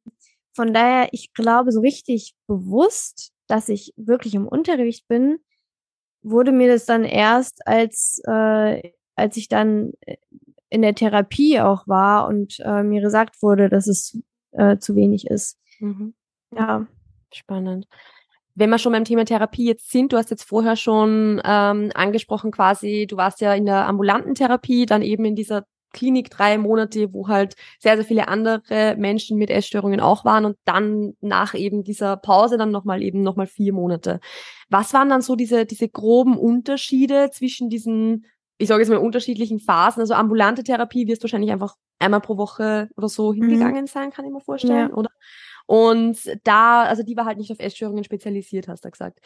[0.55, 5.39] von daher, ich glaube, so richtig bewusst, dass ich wirklich im Untergewicht bin,
[6.23, 9.93] wurde mir das dann erst, als, äh, als ich dann
[10.69, 14.19] in der Therapie auch war und äh, mir gesagt wurde, dass es
[14.53, 15.59] äh, zu wenig ist.
[15.81, 16.15] Mhm.
[16.55, 16.87] Ja.
[17.33, 17.87] Spannend.
[18.55, 22.51] Wenn wir schon beim Thema Therapie jetzt sind, du hast jetzt vorher schon ähm, angesprochen
[22.51, 27.13] quasi, du warst ja in der ambulanten Therapie, dann eben in dieser Klinik drei Monate,
[27.13, 31.85] wo halt sehr, sehr viele andere Menschen mit Essstörungen auch waren und dann nach eben
[31.85, 34.21] dieser Pause dann nochmal eben nochmal vier Monate.
[34.69, 38.25] Was waren dann so diese, diese groben Unterschiede zwischen diesen,
[38.59, 40.01] ich sage jetzt mal, unterschiedlichen Phasen?
[40.01, 43.43] Also ambulante Therapie wirst du wahrscheinlich einfach einmal pro Woche oder so mhm.
[43.43, 43.89] hingegangen mhm.
[43.89, 44.97] sein, kann ich mir vorstellen, ja.
[44.97, 45.11] oder?
[45.67, 49.21] Und da, also die war halt nicht auf Essstörungen spezialisiert, hast du gesagt.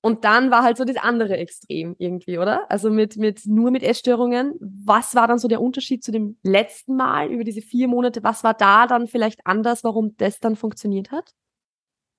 [0.00, 2.70] Und dann war halt so das andere Extrem irgendwie, oder?
[2.70, 4.54] Also mit, mit, nur mit Essstörungen.
[4.60, 8.22] Was war dann so der Unterschied zu dem letzten Mal über diese vier Monate?
[8.22, 11.34] Was war da dann vielleicht anders, warum das dann funktioniert hat?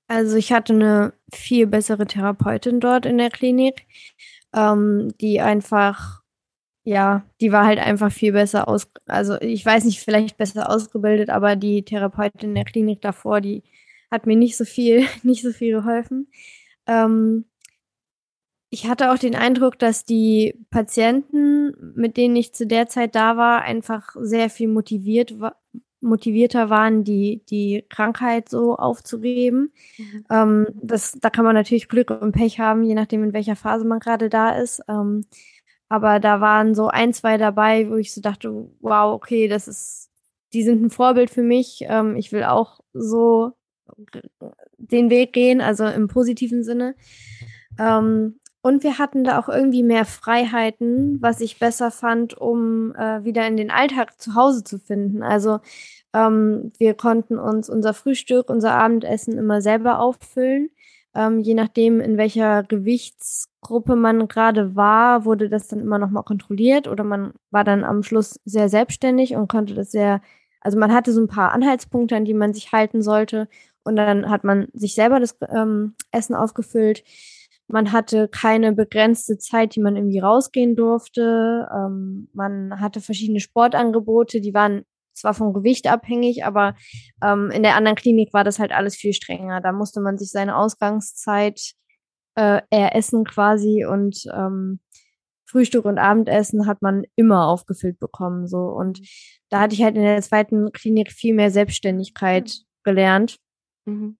[0.07, 3.85] Also ich hatte eine viel bessere Therapeutin dort in der Klinik,
[4.53, 6.18] ähm, die einfach,
[6.89, 11.29] ja, die war halt einfach viel besser aus, also ich weiß nicht, vielleicht besser ausgebildet,
[11.29, 13.61] aber die Therapeutin in der Klinik davor, die
[14.09, 16.31] hat mir nicht so viel, nicht so viel geholfen.
[16.87, 17.45] Ähm,
[18.71, 23.37] ich hatte auch den Eindruck, dass die Patienten, mit denen ich zu der Zeit da
[23.37, 25.35] war, einfach sehr viel motiviert,
[26.01, 29.73] motivierter waren, die, die Krankheit so aufzugeben.
[29.97, 30.25] Mhm.
[30.31, 33.85] Ähm, das, da kann man natürlich Glück und Pech haben, je nachdem, in welcher Phase
[33.85, 34.81] man gerade da ist.
[34.87, 35.25] Ähm,
[35.89, 40.09] aber da waren so ein, zwei dabei, wo ich so dachte, wow, okay, das ist,
[40.53, 41.83] die sind ein Vorbild für mich.
[41.87, 43.53] Ähm, ich will auch so
[44.77, 46.95] den Weg gehen, also im positiven Sinne.
[47.79, 53.23] Ähm, und wir hatten da auch irgendwie mehr Freiheiten, was ich besser fand, um äh,
[53.23, 55.23] wieder in den Alltag zu Hause zu finden.
[55.23, 55.59] Also
[56.13, 60.69] ähm, wir konnten uns unser Frühstück, unser Abendessen immer selber auffüllen.
[61.15, 66.87] Ähm, je nachdem, in welcher Gewichtsgruppe man gerade war, wurde das dann immer nochmal kontrolliert
[66.87, 70.21] oder man war dann am Schluss sehr selbstständig und konnte das sehr,
[70.61, 73.47] also man hatte so ein paar Anhaltspunkte, an die man sich halten sollte
[73.83, 77.03] und dann hat man sich selber das ähm, Essen aufgefüllt.
[77.67, 81.67] Man hatte keine begrenzte Zeit, die man irgendwie rausgehen durfte.
[81.73, 84.85] Ähm, man hatte verschiedene Sportangebote, die waren
[85.19, 86.75] zwar vom Gewicht abhängig, aber
[87.23, 89.61] ähm, in der anderen Klinik war das halt alles viel strenger.
[89.61, 91.73] Da musste man sich seine Ausgangszeit
[92.35, 94.79] äh, eressen quasi und ähm,
[95.45, 98.47] Frühstück und Abendessen hat man immer aufgefüllt bekommen.
[98.47, 98.99] So und
[99.49, 103.37] da hatte ich halt in der zweiten Klinik viel mehr Selbstständigkeit gelernt.
[103.85, 104.17] Mhm.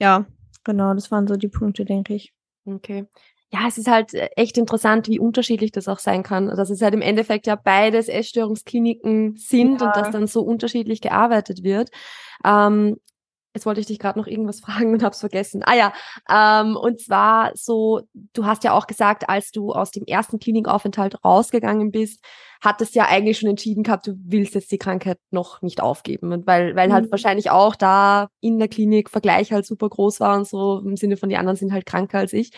[0.00, 0.26] Ja,
[0.64, 2.32] genau, das waren so die Punkte, denke ich.
[2.64, 3.06] Okay.
[3.56, 6.48] Ja, es ist halt äh, echt interessant, wie unterschiedlich das auch sein kann.
[6.48, 9.86] Dass es halt im Endeffekt ja beides Essstörungskliniken sind ja.
[9.86, 11.90] und dass dann so unterschiedlich gearbeitet wird.
[12.44, 12.96] Ähm,
[13.54, 15.62] Jetzt wollte ich dich gerade noch irgendwas fragen und hab's vergessen.
[15.64, 15.92] Ah ja,
[16.28, 18.02] ähm, und zwar so,
[18.34, 22.22] du hast ja auch gesagt, als du aus dem ersten Klinikaufenthalt rausgegangen bist,
[22.60, 26.32] hattest ja eigentlich schon entschieden gehabt, du willst jetzt die Krankheit noch nicht aufgeben.
[26.32, 26.92] Und weil, weil halt mhm.
[26.92, 30.98] halt wahrscheinlich auch da in der Klinik Vergleich halt super groß war und so im
[30.98, 32.50] Sinne von die anderen sind halt kranker als ich.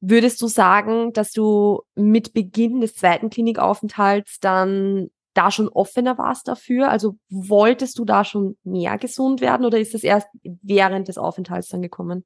[0.00, 6.48] Würdest du sagen, dass du mit Beginn des zweiten Klinikaufenthalts dann da schon offener warst
[6.48, 6.90] dafür?
[6.90, 11.68] Also wolltest du da schon mehr gesund werden oder ist das erst während des Aufenthalts
[11.68, 12.24] dann gekommen?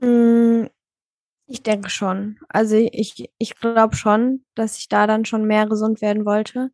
[0.00, 0.68] Hm,
[1.46, 2.38] ich denke schon.
[2.48, 6.70] Also ich, ich glaube schon, dass ich da dann schon mehr gesund werden wollte.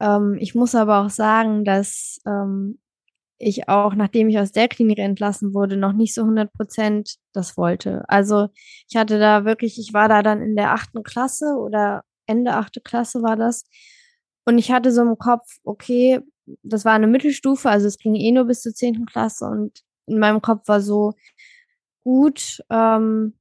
[0.00, 2.78] Ähm, ich muss aber auch sagen, dass ähm,
[3.38, 7.56] ich auch, nachdem ich aus der Klinik entlassen wurde, noch nicht so 100 Prozent das
[7.56, 8.04] wollte.
[8.08, 8.48] Also
[8.88, 12.80] ich hatte da wirklich, ich war da dann in der achten Klasse oder Ende achte
[12.80, 13.64] Klasse war das.
[14.46, 16.20] Und ich hatte so im Kopf, okay,
[16.62, 19.46] das war eine Mittelstufe, also es ging eh nur bis zur zehnten Klasse.
[19.46, 21.12] Und in meinem Kopf war so,
[22.04, 23.34] gut, ähm,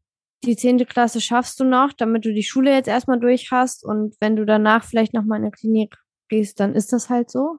[0.46, 3.86] die zehnte Klasse schaffst du noch, damit du die Schule jetzt erstmal durch hast.
[3.86, 5.96] Und wenn du danach vielleicht nochmal in eine Klinik
[6.34, 7.58] gehst, dann ist das halt so.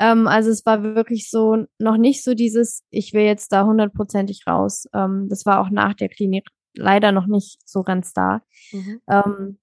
[0.00, 4.42] ähm, also es war wirklich so, noch nicht so dieses, ich will jetzt da hundertprozentig
[4.46, 4.86] raus.
[4.92, 8.42] Ähm, das war auch nach der Klinik leider noch nicht so ganz da.
[8.72, 9.00] Mhm.
[9.08, 9.58] Ähm,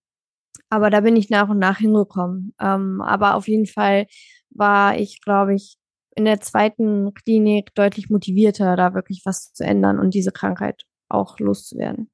[0.69, 2.55] aber da bin ich nach und nach hingekommen.
[2.59, 4.07] Ähm, aber auf jeden Fall
[4.49, 5.77] war ich, glaube ich,
[6.15, 11.39] in der zweiten Klinik deutlich motivierter, da wirklich was zu ändern und diese Krankheit auch
[11.39, 12.09] loszuwerden.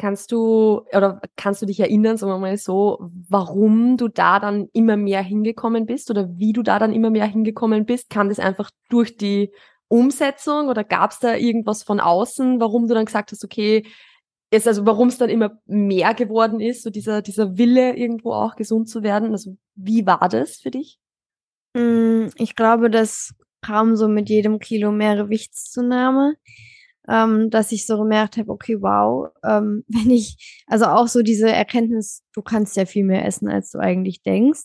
[0.00, 4.70] Kannst du oder kannst du dich erinnern, sagen wir mal so, warum du da dann
[4.72, 8.08] immer mehr hingekommen bist oder wie du da dann immer mehr hingekommen bist?
[8.08, 9.52] Kam das einfach durch die
[9.88, 13.84] Umsetzung oder gab es da irgendwas von außen, warum du dann gesagt hast, okay,
[14.50, 18.56] ist also warum es dann immer mehr geworden ist, so dieser, dieser Wille irgendwo auch
[18.56, 19.32] gesund zu werden?
[19.32, 20.98] Also wie war das für dich?
[21.74, 26.36] Mm, ich glaube, das kam so mit jedem Kilo mehr Gewichtszunahme,
[27.08, 31.50] ähm, dass ich so gemerkt habe, okay, wow, ähm, wenn ich, also auch so diese
[31.50, 34.64] Erkenntnis, du kannst ja viel mehr essen, als du eigentlich denkst.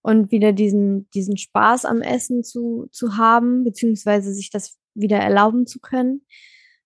[0.00, 5.66] Und wieder diesen, diesen Spaß am Essen zu, zu haben, beziehungsweise sich das wieder erlauben
[5.66, 6.22] zu können.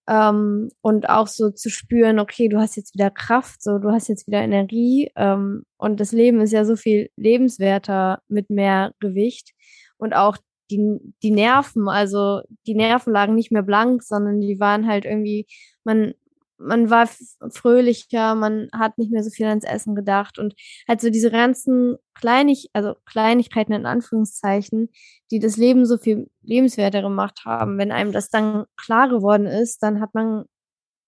[0.09, 4.09] Ähm, und auch so zu spüren, okay, du hast jetzt wieder Kraft, so du hast
[4.09, 9.53] jetzt wieder Energie ähm, und das Leben ist ja so viel lebenswerter mit mehr Gewicht
[9.99, 10.39] und auch
[10.73, 15.47] die, die Nerven, also die Nerven lagen nicht mehr blank, sondern die waren halt irgendwie,
[15.85, 16.15] man,
[16.59, 17.09] man war
[17.51, 20.55] fröhlicher, man hat nicht mehr so viel ans Essen gedacht und
[20.89, 24.89] halt so diese ganzen Kleinig, also Kleinigkeiten in Anführungszeichen,
[25.31, 27.79] die das Leben so viel lebenswerter gemacht haben.
[27.79, 30.45] Wenn einem das dann klar geworden ist, dann hat man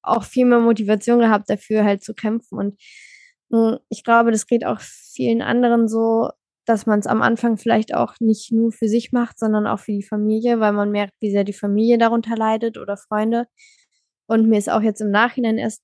[0.02, 2.80] auch viel mehr Motivation gehabt dafür halt zu kämpfen und
[3.50, 6.30] hm, ich glaube, das geht auch vielen anderen so,
[6.66, 9.92] dass man es am Anfang vielleicht auch nicht nur für sich macht, sondern auch für
[9.92, 13.46] die Familie, weil man merkt, wie sehr die Familie darunter leidet oder Freunde.
[14.26, 15.82] Und mir ist auch jetzt im Nachhinein erst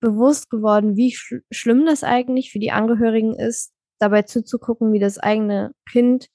[0.00, 5.18] bewusst geworden, wie sch schlimm das eigentlich für die Angehörigen ist, dabei zuzugucken, wie das
[5.18, 6.28] eigene Kind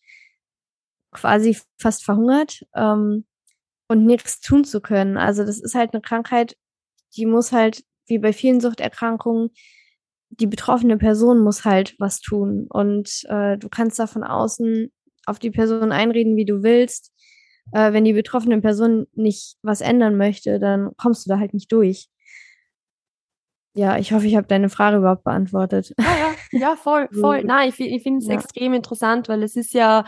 [1.11, 3.25] quasi fast verhungert ähm,
[3.89, 5.17] und nichts tun zu können.
[5.17, 6.55] Also das ist halt eine Krankheit,
[7.15, 9.49] die muss halt, wie bei vielen Suchterkrankungen,
[10.29, 12.67] die betroffene Person muss halt was tun.
[12.69, 14.91] Und äh, du kannst da von außen
[15.25, 17.11] auf die Person einreden, wie du willst
[17.71, 21.71] äh, wenn die betroffene Person nicht was ändern möchte, dann kommst du da halt nicht
[21.71, 22.09] durch.
[23.73, 25.93] Ja, ich hoffe, ich habe deine Frage überhaupt beantwortet.
[25.99, 26.05] Ja,
[26.51, 27.43] ja, ja voll, voll.
[27.43, 28.33] Nein, ich, ich finde es ja.
[28.33, 30.05] extrem interessant, weil es ist ja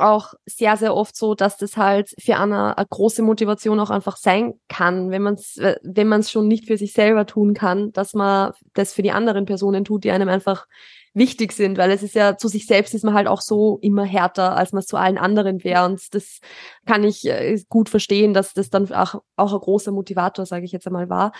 [0.00, 4.16] auch sehr, sehr oft so, dass das halt für Anna eine große Motivation auch einfach
[4.16, 8.14] sein kann, wenn man es wenn man schon nicht für sich selber tun kann, dass
[8.14, 10.66] man das für die anderen Personen tut, die einem einfach
[11.12, 14.04] wichtig sind, weil es ist ja zu sich selbst ist man halt auch so immer
[14.04, 15.84] härter, als man es zu allen anderen wäre.
[15.84, 16.40] Und das
[16.86, 20.72] kann ich äh, gut verstehen, dass das dann auch, auch ein großer Motivator, sage ich
[20.72, 21.32] jetzt einmal, war.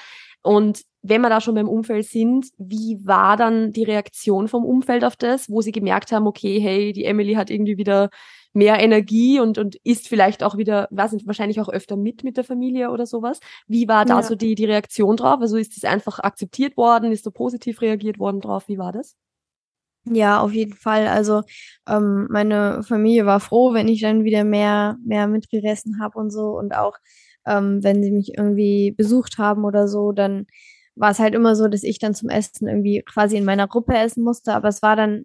[0.42, 5.04] Und wenn wir da schon beim Umfeld sind, wie war dann die Reaktion vom Umfeld
[5.04, 8.10] auf das, wo sie gemerkt haben, okay, hey, die Emily hat irgendwie wieder
[8.52, 12.36] mehr Energie und, und ist vielleicht auch wieder, weiß nicht, wahrscheinlich auch öfter mit mit
[12.36, 13.40] der Familie oder sowas.
[13.68, 14.22] Wie war da ja.
[14.22, 15.40] so die, die Reaktion drauf?
[15.40, 17.12] Also ist das einfach akzeptiert worden?
[17.12, 18.68] Ist so positiv reagiert worden drauf?
[18.68, 19.16] Wie war das?
[20.04, 21.06] Ja, auf jeden Fall.
[21.06, 21.42] Also
[21.88, 26.58] ähm, meine Familie war froh, wenn ich dann wieder mehr, mehr mitgegessen habe und so.
[26.58, 26.96] Und auch
[27.46, 30.46] ähm, wenn sie mich irgendwie besucht haben oder so, dann
[30.96, 33.94] war es halt immer so, dass ich dann zum Essen irgendwie quasi in meiner Gruppe
[33.94, 34.54] essen musste.
[34.54, 35.24] Aber es war dann,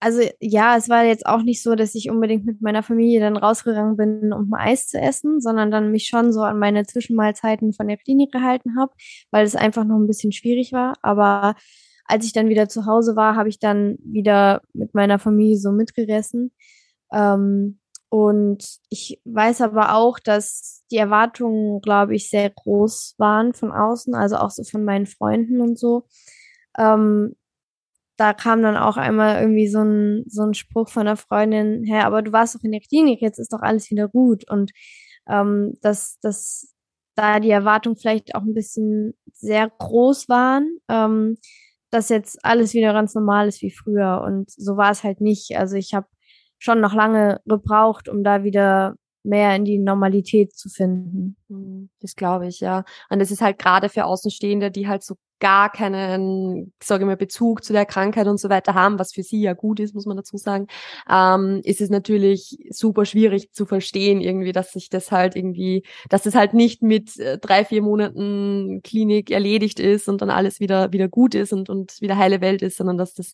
[0.00, 3.36] also ja, es war jetzt auch nicht so, dass ich unbedingt mit meiner Familie dann
[3.36, 7.86] rausgegangen bin, um Eis zu essen, sondern dann mich schon so an meine Zwischenmahlzeiten von
[7.86, 8.92] der Klinik gehalten habe,
[9.30, 10.94] weil es einfach noch ein bisschen schwierig war.
[11.02, 11.54] Aber
[12.06, 15.70] als ich dann wieder zu Hause war, habe ich dann wieder mit meiner Familie so
[15.70, 16.50] mitgegessen.
[17.12, 23.70] Ähm, und ich weiß aber auch, dass die Erwartungen, glaube ich, sehr groß waren von
[23.70, 26.06] außen, also auch so von meinen Freunden und so.
[26.78, 27.36] Ähm,
[28.20, 32.06] da kam dann auch einmal irgendwie so ein, so ein Spruch von einer Freundin, her,
[32.06, 34.48] aber du warst doch in der Klinik, jetzt ist doch alles wieder gut.
[34.50, 34.72] Und
[35.28, 36.74] ähm, dass, dass
[37.16, 40.78] da die Erwartungen vielleicht auch ein bisschen sehr groß waren.
[40.88, 41.36] Ähm,
[41.90, 44.22] dass jetzt alles wieder ganz normal ist wie früher.
[44.24, 45.56] Und so war es halt nicht.
[45.56, 46.06] Also ich habe
[46.58, 51.36] schon noch lange gebraucht, um da wieder mehr in die Normalität zu finden.
[51.48, 52.84] Mhm, das glaube ich, ja.
[53.10, 57.16] Und es ist halt gerade für Außenstehende, die halt so gar keinen, sage ich mal,
[57.16, 60.06] Bezug zu der Krankheit und so weiter haben, was für sie ja gut ist, muss
[60.06, 60.66] man dazu sagen,
[61.10, 66.22] ähm, ist es natürlich super schwierig zu verstehen irgendwie, dass sich das halt irgendwie, dass
[66.22, 70.92] das halt nicht mit äh, drei, vier Monaten Klinik erledigt ist und dann alles wieder,
[70.92, 73.32] wieder gut ist und, und wieder heile Welt ist, sondern dass das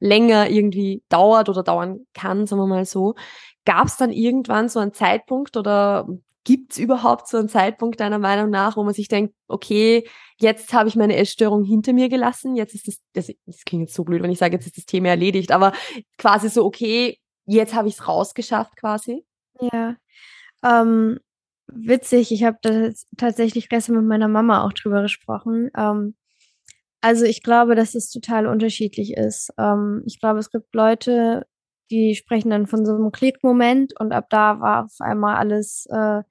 [0.00, 3.14] länger irgendwie dauert oder dauern kann, sagen wir mal so.
[3.64, 6.06] Gab es dann irgendwann so einen Zeitpunkt oder
[6.44, 10.06] gibt es überhaupt so einen Zeitpunkt deiner Meinung nach, wo man sich denkt, okay,
[10.38, 13.94] jetzt habe ich meine Essstörung hinter mir gelassen, jetzt ist das, das, das klingt jetzt
[13.94, 15.72] so blöd, wenn ich sage, jetzt ist das Thema erledigt, aber
[16.18, 19.24] quasi so, okay, jetzt habe ich es rausgeschafft quasi?
[19.60, 19.96] Ja,
[20.62, 21.18] ähm,
[21.66, 25.70] witzig, ich habe tatsächlich gestern mit meiner Mama auch drüber gesprochen.
[25.76, 26.14] Ähm,
[27.00, 29.52] also ich glaube, dass es total unterschiedlich ist.
[29.58, 31.46] Ähm, ich glaube, es gibt Leute,
[31.90, 36.22] die sprechen dann von so einem Klickmoment und ab da war auf einmal alles äh,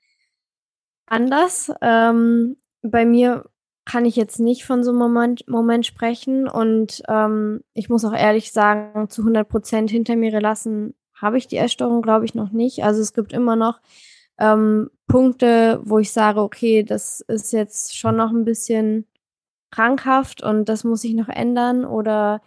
[1.05, 1.71] anders.
[1.81, 3.45] Ähm, bei mir
[3.85, 8.13] kann ich jetzt nicht von so einem Moment, Moment sprechen und ähm, ich muss auch
[8.13, 12.51] ehrlich sagen, zu 100 Prozent hinter mir gelassen habe ich die Essstörung, glaube ich, noch
[12.51, 12.83] nicht.
[12.83, 13.79] Also es gibt immer noch
[14.39, 19.05] ähm, Punkte, wo ich sage, okay, das ist jetzt schon noch ein bisschen
[19.71, 22.41] krankhaft und das muss sich noch ändern oder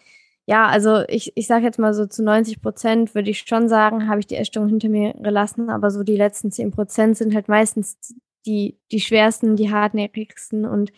[0.47, 4.09] ja, also ich, ich sage jetzt mal so zu 90 Prozent würde ich schon sagen,
[4.09, 7.49] habe ich die Essstörung hinter mir gelassen, aber so die letzten 10 Prozent sind halt
[7.49, 7.99] meistens
[8.46, 10.92] die, die schwersten, die hartnäckigsten und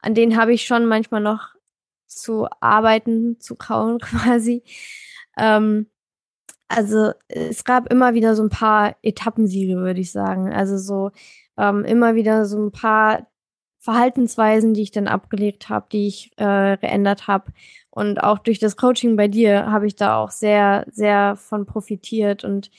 [0.00, 1.54] an denen habe ich schon manchmal noch
[2.06, 4.62] zu arbeiten, zu kauen quasi.
[5.36, 5.86] Ähm,
[6.68, 10.52] also es gab immer wieder so ein paar Etappensiege, würde ich sagen.
[10.52, 11.10] Also so
[11.58, 13.26] ähm, immer wieder so ein paar
[13.78, 17.52] Verhaltensweisen, die ich dann abgelegt habe, die ich äh, geändert habe.
[17.90, 22.44] Und auch durch das Coaching bei dir habe ich da auch sehr, sehr von profitiert
[22.44, 22.70] und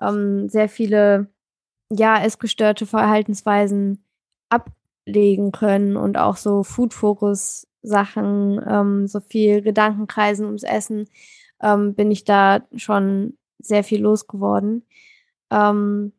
[0.00, 1.28] ähm, sehr viele,
[1.96, 4.04] ja, essgestörte Verhaltensweisen
[4.48, 11.08] ablegen können und auch so Food-Focus-Sachen, ähm, so viel Gedankenkreisen ums Essen,
[11.62, 14.86] ähm, bin ich da schon sehr viel losgeworden.
[15.50, 16.12] Ähm,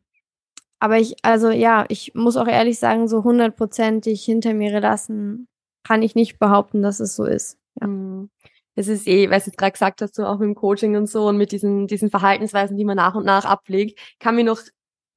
[0.78, 5.48] aber ich, also ja, ich muss auch ehrlich sagen, so hundertprozentig hinter mir lassen,
[5.84, 7.58] kann ich nicht behaupten, dass es so ist.
[7.80, 7.86] Ja.
[7.86, 8.30] Mhm.
[8.78, 11.28] Es ist eh, weil du gerade gesagt hast, so auch mit dem Coaching und so
[11.28, 14.60] und mit diesen, diesen Verhaltensweisen, die man nach und nach ablegt, kann mir noch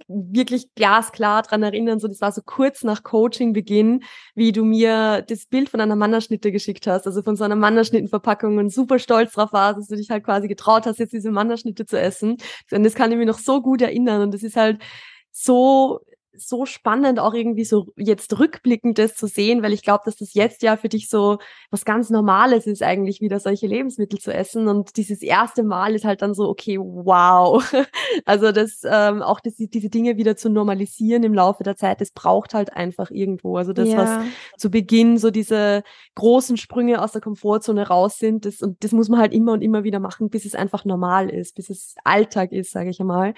[0.08, 4.04] wirklich glasklar dran erinnern, so das war so kurz nach Coaching-Beginn,
[4.36, 8.58] wie du mir das Bild von einer Mannerschnitte geschickt hast, also von so einer Mannerschnittenverpackung
[8.58, 11.86] und super stolz drauf warst, dass du dich halt quasi getraut hast, jetzt diese Mannerschnitte
[11.86, 12.38] zu essen.
[12.72, 14.82] Und das kann ich mir noch so gut erinnern und das ist halt
[15.32, 16.00] so
[16.40, 20.34] so spannend auch irgendwie so jetzt rückblickend das zu sehen, weil ich glaube, dass das
[20.34, 21.38] jetzt ja für dich so
[21.72, 24.68] was ganz Normales ist eigentlich wieder solche Lebensmittel zu essen.
[24.68, 27.64] Und dieses erste Mal ist halt dann so okay wow.
[28.26, 32.12] Also das ähm, auch das, diese Dinge wieder zu normalisieren im Laufe der Zeit das
[32.12, 33.58] braucht halt einfach irgendwo.
[33.58, 33.98] Also das ja.
[33.98, 34.26] was
[34.58, 35.84] zu Beginn so diese
[36.16, 39.62] großen Sprünge aus der Komfortzone raus sind das und das muss man halt immer und
[39.62, 43.34] immer wieder machen bis es einfach normal ist bis es Alltag ist sage ich einmal.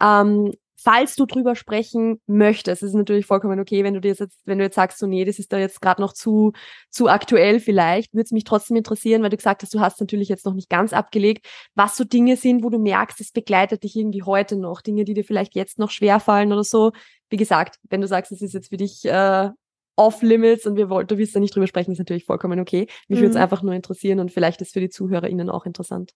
[0.00, 4.58] Ähm, falls du drüber sprechen möchtest, ist natürlich vollkommen okay, wenn du dir jetzt, wenn
[4.58, 6.52] du jetzt sagst, so nee, das ist da jetzt gerade noch zu
[6.90, 10.28] zu aktuell vielleicht, würde es mich trotzdem interessieren, weil du gesagt hast, du hast natürlich
[10.28, 13.96] jetzt noch nicht ganz abgelegt, was so Dinge sind, wo du merkst, es begleitet dich
[13.96, 16.92] irgendwie heute noch, Dinge, die dir vielleicht jetzt noch schwerfallen oder so.
[17.28, 19.50] Wie gesagt, wenn du sagst, es ist jetzt für dich äh,
[19.96, 22.86] off limits und wir wollten, du willst da nicht drüber sprechen, ist natürlich vollkommen okay.
[23.08, 23.24] Mich mhm.
[23.24, 26.12] würde es einfach nur interessieren und vielleicht ist für die ZuhörerInnen auch interessant.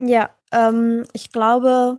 [0.00, 1.98] Ja, ähm, ich glaube,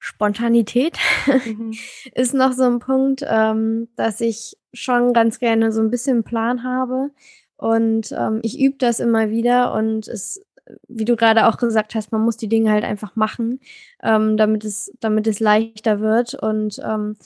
[0.00, 0.98] Spontanität
[1.44, 1.74] mhm.
[2.14, 6.64] ist noch so ein Punkt, ähm, dass ich schon ganz gerne so ein bisschen Plan
[6.64, 7.10] habe.
[7.56, 10.42] Und ähm, ich übe das immer wieder und es,
[10.88, 13.60] wie du gerade auch gesagt hast, man muss die Dinge halt einfach machen,
[14.02, 16.32] ähm, damit es, damit es leichter wird.
[16.32, 17.16] Und ähm,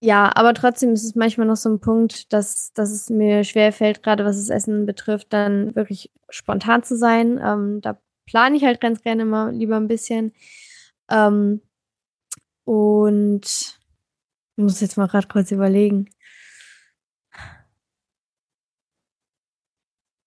[0.00, 4.02] ja, aber trotzdem ist es manchmal noch so ein Punkt, dass, dass es mir schwerfällt,
[4.02, 7.38] gerade was das Essen betrifft, dann wirklich spontan zu sein.
[7.44, 10.32] Ähm, da plane ich halt ganz gerne mal lieber ein bisschen.
[11.10, 11.60] Ähm,
[12.64, 16.10] und ich muss jetzt mal gerade kurz überlegen.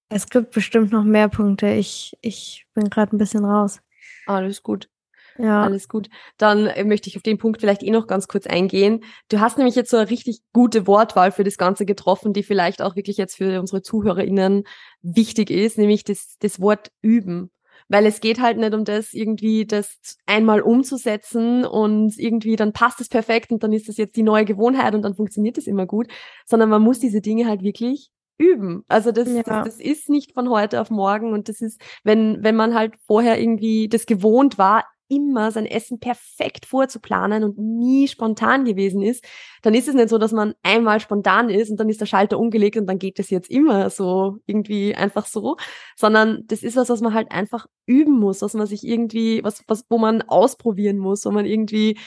[0.10, 1.68] Es gibt bestimmt noch mehr Punkte.
[1.70, 3.80] Ich, ich bin gerade ein bisschen raus.
[4.26, 4.90] Alles gut.
[5.38, 5.64] Ja.
[5.64, 6.10] Alles gut.
[6.38, 9.04] Dann äh, möchte ich auf den Punkt vielleicht eh noch ganz kurz eingehen.
[9.30, 12.82] Du hast nämlich jetzt so eine richtig gute Wortwahl für das Ganze getroffen, die vielleicht
[12.82, 14.66] auch wirklich jetzt für unsere ZuhörerInnen
[15.02, 17.52] wichtig ist, nämlich das, das Wort üben
[17.92, 23.02] weil es geht halt nicht um das, irgendwie das einmal umzusetzen und irgendwie dann passt
[23.02, 25.86] es perfekt und dann ist das jetzt die neue Gewohnheit und dann funktioniert es immer
[25.86, 26.08] gut,
[26.46, 28.86] sondern man muss diese Dinge halt wirklich üben.
[28.88, 29.44] Also das, ja.
[29.44, 32.94] das, das ist nicht von heute auf morgen und das ist, wenn, wenn man halt
[33.08, 39.26] vorher irgendwie das gewohnt war, immer sein Essen perfekt vorzuplanen und nie spontan gewesen ist,
[39.62, 42.40] dann ist es nicht so, dass man einmal spontan ist und dann ist der Schalter
[42.40, 45.58] umgelegt und dann geht es jetzt immer so irgendwie einfach so,
[45.98, 49.64] sondern das ist was, was man halt einfach üben muss, was man sich irgendwie, was,
[49.68, 52.00] was, wo man ausprobieren muss, wo man irgendwie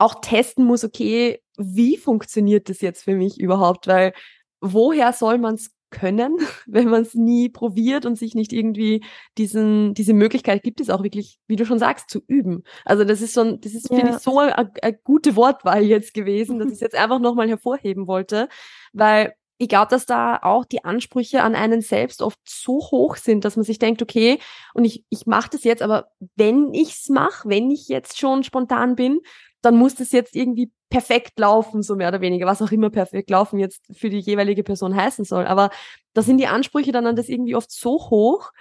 [0.00, 4.12] auch testen muss, okay, wie funktioniert das jetzt für mich überhaupt, weil
[4.60, 9.04] woher soll man es können, wenn man es nie probiert und sich nicht irgendwie
[9.36, 12.64] diesen, diese Möglichkeit gibt es auch wirklich, wie du schon sagst, zu üben.
[12.84, 13.96] Also das ist schon, das ist, ja.
[13.96, 17.48] finde ich, so eine, eine gute Wortwahl jetzt gewesen, dass ich es jetzt einfach nochmal
[17.48, 18.48] hervorheben wollte,
[18.92, 23.44] weil ich glaube, dass da auch die Ansprüche an einen selbst oft so hoch sind,
[23.44, 24.38] dass man sich denkt, okay,
[24.72, 28.94] und ich, ich mache das jetzt, aber wenn ich's mache, wenn ich jetzt schon spontan
[28.94, 29.20] bin,
[29.62, 33.30] dann muss das jetzt irgendwie perfekt laufen, so mehr oder weniger, was auch immer perfekt
[33.30, 35.46] laufen jetzt für die jeweilige Person heißen soll.
[35.46, 35.70] Aber
[36.14, 38.52] da sind die Ansprüche dann an das irgendwie oft so hoch,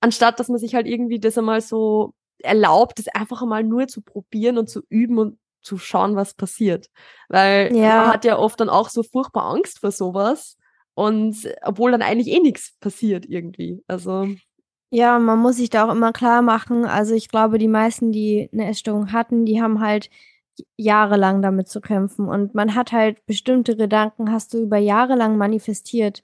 [0.00, 4.02] anstatt dass man sich halt irgendwie das einmal so erlaubt, das einfach einmal nur zu
[4.02, 6.88] probieren und zu üben und zu schauen, was passiert.
[7.28, 8.02] Weil ja.
[8.02, 10.56] man hat ja oft dann auch so furchtbar Angst vor sowas.
[10.94, 13.82] Und obwohl dann eigentlich eh nichts passiert irgendwie.
[13.86, 14.28] Also.
[14.90, 16.84] Ja, man muss sich da auch immer klar machen.
[16.86, 20.08] Also ich glaube, die meisten, die eine Essstörung hatten, die haben halt
[20.76, 22.28] jahrelang damit zu kämpfen.
[22.28, 26.22] Und man hat halt bestimmte Gedanken, hast du über Jahre lang manifestiert.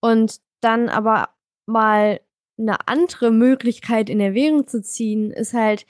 [0.00, 1.30] Und dann aber
[1.66, 2.20] mal
[2.58, 5.86] eine andere Möglichkeit in Erwägung zu ziehen, ist halt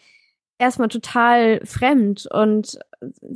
[0.59, 2.27] erstmal total fremd.
[2.31, 2.79] Und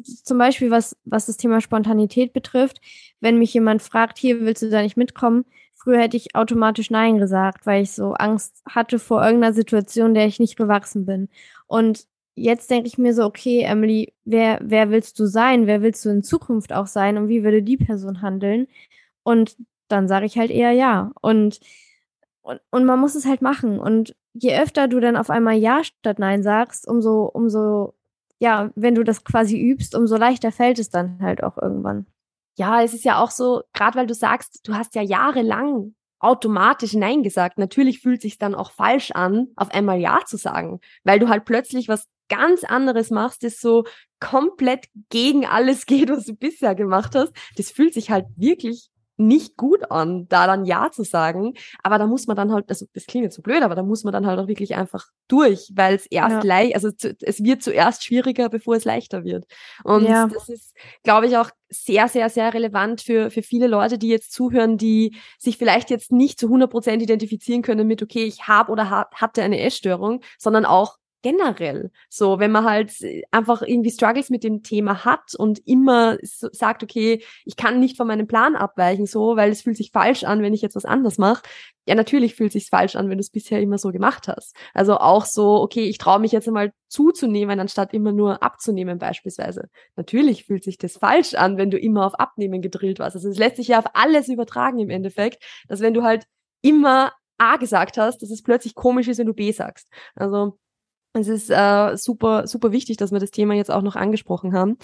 [0.05, 2.81] zum Beispiel, was, was das Thema Spontanität betrifft,
[3.21, 5.45] wenn mich jemand fragt, hier willst du da nicht mitkommen,
[5.75, 10.27] früher hätte ich automatisch Nein gesagt, weil ich so Angst hatte vor irgendeiner Situation, der
[10.27, 11.29] ich nicht gewachsen bin.
[11.67, 15.67] Und jetzt denke ich mir so, okay, Emily, wer, wer willst du sein?
[15.67, 17.17] Wer willst du in Zukunft auch sein?
[17.17, 18.67] Und wie würde die Person handeln?
[19.23, 19.57] Und
[19.89, 21.13] dann sage ich halt eher ja.
[21.21, 21.61] Und,
[22.43, 23.79] und, und man muss es halt machen.
[23.79, 27.95] Und je öfter du dann auf einmal Ja statt Nein sagst, umso, umso,
[28.39, 32.07] ja, wenn du das quasi übst, umso leichter fällt es dann halt auch irgendwann.
[32.57, 36.95] Ja, es ist ja auch so, gerade weil du sagst, du hast ja jahrelang automatisch
[36.95, 37.59] Nein gesagt.
[37.59, 41.45] Natürlich fühlt sich dann auch falsch an, auf einmal Ja zu sagen, weil du halt
[41.45, 43.85] plötzlich was ganz anderes machst, das so
[44.21, 47.33] komplett gegen alles geht, was du bisher gemacht hast.
[47.57, 51.55] Das fühlt sich halt wirklich nicht gut an, da dann Ja zu sagen.
[51.83, 54.05] Aber da muss man dann halt, also das klingt jetzt so blöd, aber da muss
[54.05, 56.43] man dann halt auch wirklich einfach durch, weil es erst ja.
[56.43, 59.45] leicht, also zu, es wird zuerst schwieriger, bevor es leichter wird.
[59.85, 60.27] Und ja.
[60.27, 64.33] das ist, glaube ich, auch sehr, sehr, sehr relevant für, für viele Leute, die jetzt
[64.33, 68.73] zuhören, die sich vielleicht jetzt nicht zu 100 Prozent identifizieren können mit, okay, ich habe
[68.73, 71.91] oder hab, hatte eine Essstörung, sondern auch generell.
[72.11, 72.93] So, wenn man halt
[73.31, 77.97] einfach irgendwie Struggles mit dem Thema hat und immer so sagt, okay, ich kann nicht
[77.97, 80.85] von meinem Plan abweichen, so, weil es fühlt sich falsch an, wenn ich jetzt was
[80.85, 81.43] anders mache.
[81.87, 84.55] Ja, natürlich fühlt sich falsch an, wenn du es bisher immer so gemacht hast.
[84.75, 89.71] Also auch so, okay, ich traue mich jetzt einmal zuzunehmen, anstatt immer nur abzunehmen beispielsweise.
[89.97, 93.17] Natürlich fühlt sich das falsch an, wenn du immer auf Abnehmen gedrillt warst.
[93.17, 96.25] Also es lässt sich ja auf alles übertragen im Endeffekt, dass wenn du halt
[96.61, 99.89] immer A gesagt hast, dass es plötzlich komisch ist, wenn du B sagst.
[100.15, 100.59] Also
[101.15, 104.77] es ist äh, super, super wichtig, dass wir das Thema jetzt auch noch angesprochen haben.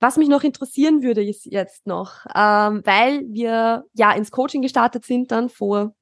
[0.00, 5.04] Was mich noch interessieren würde, ist jetzt noch, ähm, weil wir ja ins Coaching gestartet
[5.04, 5.94] sind dann vor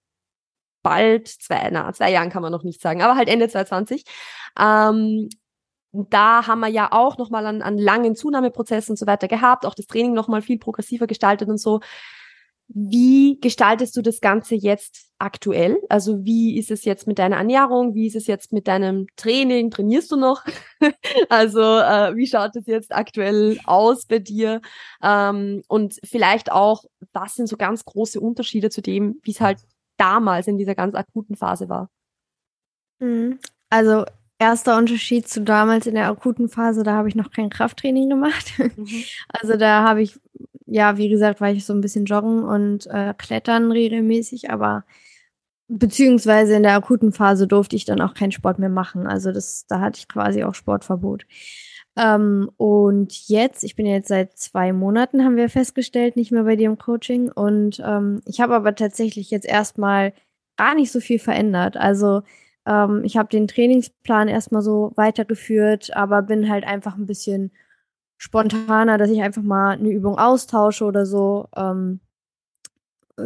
[0.82, 4.04] bald zwei, na, zwei Jahren kann man noch nicht sagen, aber halt Ende 2020.
[4.58, 5.28] Ähm,
[5.92, 9.74] da haben wir ja auch nochmal an, an langen Zunahmeprozessen und so weiter gehabt, auch
[9.74, 11.80] das Training nochmal viel progressiver gestaltet und so.
[12.72, 15.80] Wie gestaltest du das Ganze jetzt aktuell?
[15.88, 17.94] Also wie ist es jetzt mit deiner Ernährung?
[17.94, 19.72] Wie ist es jetzt mit deinem Training?
[19.72, 20.44] Trainierst du noch?
[21.28, 24.60] also äh, wie schaut es jetzt aktuell aus bei dir?
[25.02, 29.58] Ähm, und vielleicht auch, was sind so ganz große Unterschiede zu dem, wie es halt
[29.96, 31.90] damals in dieser ganz akuten Phase war?
[33.00, 33.40] Mhm.
[33.68, 34.04] Also
[34.38, 38.52] erster Unterschied zu damals in der akuten Phase, da habe ich noch kein Krafttraining gemacht.
[38.58, 38.86] Mhm.
[39.28, 40.18] Also da habe ich
[40.70, 44.84] ja, wie gesagt, war ich so ein bisschen joggen und äh, klettern regelmäßig, aber
[45.68, 49.06] beziehungsweise in der akuten Phase durfte ich dann auch keinen Sport mehr machen.
[49.06, 51.26] Also das, da hatte ich quasi auch Sportverbot.
[51.96, 56.54] Ähm, und jetzt, ich bin jetzt seit zwei Monaten, haben wir festgestellt, nicht mehr bei
[56.56, 57.30] dir im Coaching.
[57.32, 60.12] Und ähm, ich habe aber tatsächlich jetzt erstmal
[60.56, 61.76] gar nicht so viel verändert.
[61.76, 62.22] Also
[62.66, 67.50] ähm, ich habe den Trainingsplan erstmal so weitergeführt, aber bin halt einfach ein bisschen
[68.20, 71.48] spontaner, dass ich einfach mal eine Übung austausche oder so.
[71.56, 72.00] Ähm,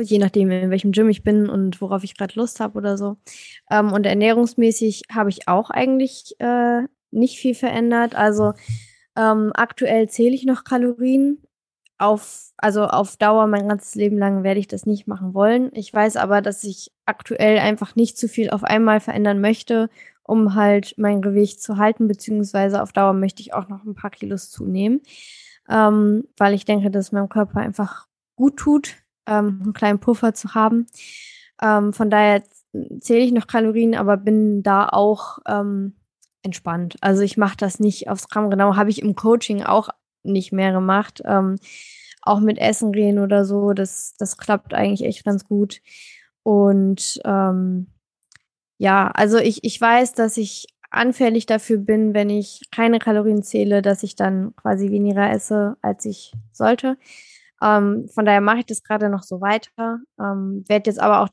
[0.01, 3.16] je nachdem, in welchem Gym ich bin und worauf ich gerade Lust habe oder so.
[3.70, 8.14] Ähm, und ernährungsmäßig habe ich auch eigentlich äh, nicht viel verändert.
[8.14, 8.53] Also
[9.16, 11.42] ähm, aktuell zähle ich noch Kalorien.
[11.99, 15.70] Auf, also auf Dauer, mein ganzes Leben lang werde ich das nicht machen wollen.
[15.74, 19.90] Ich weiß aber, dass ich aktuell einfach nicht zu viel auf einmal verändern möchte
[20.25, 24.11] um halt mein Gewicht zu halten, beziehungsweise auf Dauer möchte ich auch noch ein paar
[24.11, 25.01] Kilos zunehmen,
[25.68, 28.07] ähm, weil ich denke, dass es meinem Körper einfach
[28.37, 28.97] gut tut,
[29.27, 30.87] ähm, einen kleinen Puffer zu haben.
[31.62, 32.43] Ähm, von daher
[33.01, 35.95] zähle ich noch Kalorien, aber bin da auch ähm,
[36.43, 36.97] entspannt.
[37.01, 39.91] Also ich mache das nicht aufs Gramm genau, habe ich im Coaching auch
[40.22, 41.22] nicht mehr gemacht.
[41.25, 41.57] Ähm,
[42.22, 45.81] auch mit Essen gehen oder so, das, das klappt eigentlich echt ganz gut.
[46.43, 47.89] Und ähm,
[48.79, 53.83] ja, also ich, ich weiß, dass ich anfällig dafür bin, wenn ich keine Kalorien zähle,
[53.83, 56.97] dass ich dann quasi weniger esse, als ich sollte.
[57.62, 60.01] Ähm, von daher mache ich das gerade noch so weiter.
[60.20, 61.29] Ähm, werde jetzt aber auch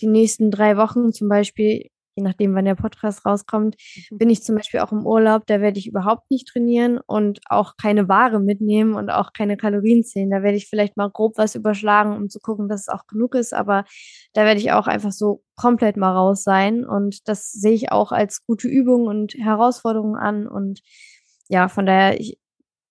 [0.00, 3.76] die nächsten drei Wochen zum Beispiel je nachdem, wann der Podcast rauskommt,
[4.10, 4.18] mhm.
[4.18, 7.76] bin ich zum Beispiel auch im Urlaub, da werde ich überhaupt nicht trainieren und auch
[7.76, 10.30] keine Ware mitnehmen und auch keine Kalorien zählen.
[10.30, 13.34] Da werde ich vielleicht mal grob was überschlagen, um zu gucken, dass es auch genug
[13.34, 13.84] ist, aber
[14.32, 18.12] da werde ich auch einfach so komplett mal raus sein und das sehe ich auch
[18.12, 20.80] als gute Übung und Herausforderung an und
[21.48, 22.38] ja, von daher, ich,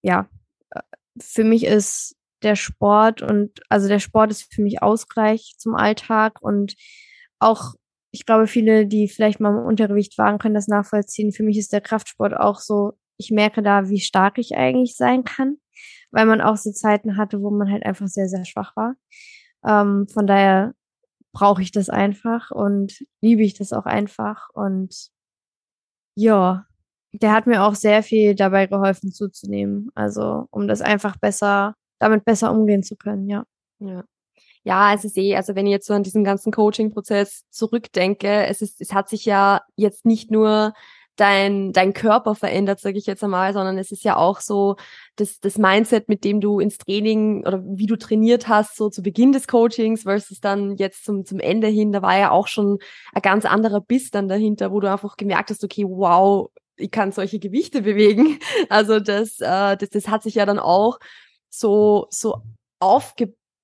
[0.01, 0.27] ja,
[0.71, 0.81] äh,
[1.19, 6.41] für mich ist der Sport und also der Sport ist für mich Ausgleich zum Alltag
[6.41, 6.75] und
[7.39, 7.73] auch
[8.13, 11.33] ich glaube, viele, die vielleicht mal im Untergewicht waren, können das nachvollziehen.
[11.33, 15.23] Für mich ist der Kraftsport auch so, ich merke da, wie stark ich eigentlich sein
[15.23, 15.57] kann,
[16.11, 18.95] weil man auch so Zeiten hatte, wo man halt einfach sehr, sehr schwach war.
[19.65, 20.73] Ähm, von daher
[21.33, 24.49] brauche ich das einfach und liebe ich das auch einfach.
[24.53, 25.09] Und
[26.15, 26.65] ja,
[27.13, 29.89] der hat mir auch sehr viel dabei geholfen zuzunehmen.
[29.95, 33.45] Also, um das einfach besser, damit besser umgehen zu können, ja.
[33.79, 34.03] Ja.
[34.63, 38.61] Ja, es ist eh, also wenn ich jetzt so an diesen ganzen Coaching-Prozess zurückdenke, es
[38.61, 40.73] ist, es hat sich ja jetzt nicht nur
[41.15, 44.77] dein, dein Körper verändert, sage ich jetzt einmal, sondern es ist ja auch so
[45.15, 49.03] das, das Mindset, mit dem du ins Training oder wie du trainiert hast, so zu
[49.03, 52.79] Beginn des Coachings versus dann jetzt zum, zum Ende hin, da war ja auch schon
[53.13, 57.11] ein ganz anderer Biss dann dahinter, wo du einfach gemerkt hast, okay, wow, ich kann
[57.11, 58.39] solche Gewichte bewegen.
[58.69, 60.99] Also das, äh, das, das hat sich ja dann auch
[61.49, 62.41] so, so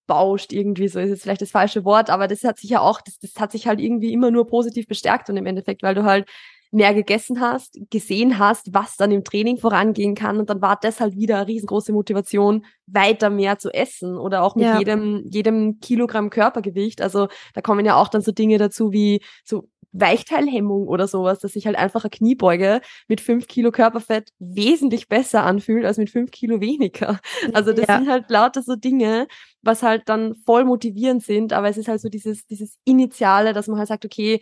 [0.09, 3.01] aufgebauscht irgendwie, so ist jetzt vielleicht das falsche Wort, aber das hat sich ja auch,
[3.01, 6.03] das, das hat sich halt irgendwie immer nur positiv bestärkt und im Endeffekt, weil du
[6.03, 6.27] halt
[6.71, 10.99] mehr gegessen hast, gesehen hast, was dann im Training vorangehen kann und dann war das
[10.99, 14.77] halt wieder eine riesengroße Motivation, weiter mehr zu essen oder auch mit ja.
[14.77, 17.01] jedem, jedem Kilogramm Körpergewicht.
[17.01, 21.53] Also da kommen ja auch dann so Dinge dazu wie so Weichteilhemmung oder sowas, dass
[21.53, 26.31] sich halt einfach eine Kniebeuge mit fünf Kilo Körperfett wesentlich besser anfühlt als mit fünf
[26.31, 27.19] Kilo weniger.
[27.53, 27.97] Also das ja.
[27.97, 29.27] sind halt lauter so Dinge,
[29.61, 33.67] was halt dann voll motivierend sind, aber es ist halt so dieses, dieses Initiale, dass
[33.67, 34.39] man halt sagt, okay,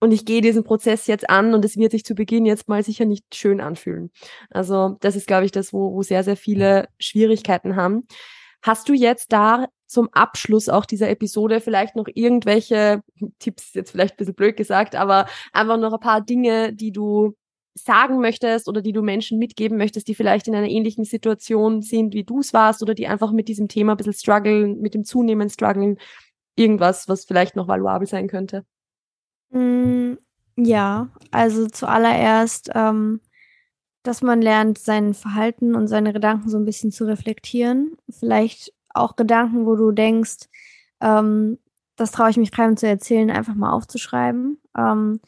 [0.00, 2.82] und ich gehe diesen Prozess jetzt an und es wird sich zu Beginn jetzt mal
[2.82, 4.10] sicher nicht schön anfühlen.
[4.50, 8.02] Also das ist, glaube ich, das, wo, wo sehr, sehr viele Schwierigkeiten haben.
[8.62, 13.02] Hast du jetzt da zum Abschluss auch dieser Episode vielleicht noch irgendwelche
[13.38, 17.34] Tipps, jetzt vielleicht ein bisschen blöd gesagt, aber einfach noch ein paar Dinge, die du
[17.74, 22.14] sagen möchtest oder die du Menschen mitgeben möchtest, die vielleicht in einer ähnlichen Situation sind,
[22.14, 25.04] wie du es warst oder die einfach mit diesem Thema ein bisschen strugglen, mit dem
[25.04, 25.98] Zunehmen strugglen,
[26.56, 28.64] irgendwas, was vielleicht noch valuabel sein könnte?
[29.50, 30.14] Mm,
[30.56, 33.20] ja, also zuallererst, ähm,
[34.04, 37.96] dass man lernt, sein Verhalten und seine Gedanken so ein bisschen zu reflektieren.
[38.08, 40.48] Vielleicht auch Gedanken, wo du denkst,
[41.00, 41.58] ähm,
[41.96, 44.58] das traue ich mich keinem zu erzählen, einfach mal aufzuschreiben.
[44.76, 45.20] Ähm,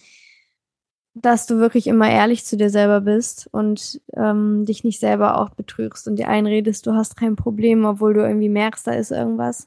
[1.19, 5.49] dass du wirklich immer ehrlich zu dir selber bist und ähm, dich nicht selber auch
[5.49, 9.67] betrügst und dir einredest, du hast kein Problem, obwohl du irgendwie merkst, da ist irgendwas.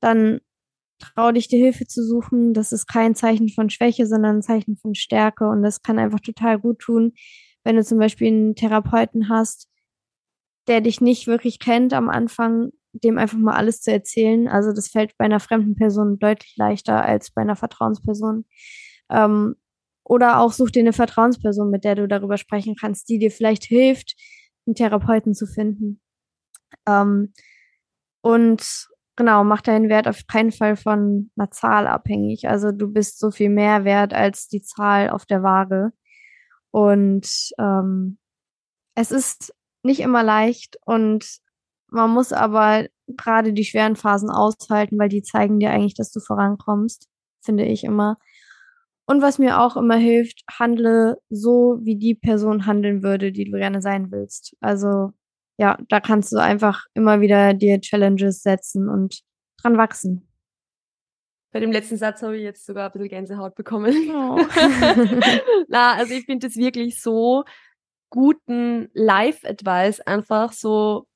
[0.00, 0.40] Dann
[0.98, 2.54] trau dich, dir Hilfe zu suchen.
[2.54, 5.48] Das ist kein Zeichen von Schwäche, sondern ein Zeichen von Stärke.
[5.48, 7.12] Und das kann einfach total gut tun,
[7.62, 9.68] wenn du zum Beispiel einen Therapeuten hast,
[10.66, 14.48] der dich nicht wirklich kennt am Anfang, dem einfach mal alles zu erzählen.
[14.48, 18.44] Also das fällt bei einer fremden Person deutlich leichter als bei einer Vertrauensperson.
[19.10, 19.56] Ähm,
[20.04, 23.64] oder auch such dir eine Vertrauensperson, mit der du darüber sprechen kannst, die dir vielleicht
[23.64, 24.16] hilft,
[24.66, 26.00] einen Therapeuten zu finden.
[26.86, 27.32] Ähm,
[28.22, 32.48] und genau, mach deinen Wert auf keinen Fall von einer Zahl abhängig.
[32.48, 35.92] Also du bist so viel mehr wert als die Zahl auf der Waage.
[36.70, 38.18] Und ähm,
[38.94, 41.40] es ist nicht immer leicht und
[41.90, 46.20] man muss aber gerade die schweren Phasen aushalten, weil die zeigen dir eigentlich, dass du
[46.20, 47.08] vorankommst,
[47.42, 48.18] finde ich immer.
[49.06, 53.58] Und was mir auch immer hilft, handle so, wie die Person handeln würde, die du
[53.58, 54.56] gerne sein willst.
[54.60, 55.12] Also
[55.58, 59.20] ja, da kannst du einfach immer wieder dir Challenges setzen und
[59.60, 60.26] dran wachsen.
[61.52, 63.92] Bei dem letzten Satz habe ich jetzt sogar ein bisschen Gänsehaut bekommen.
[64.14, 64.38] Oh.
[65.68, 67.44] Na, also ich finde es wirklich so
[68.10, 71.06] guten Live-Advice, einfach so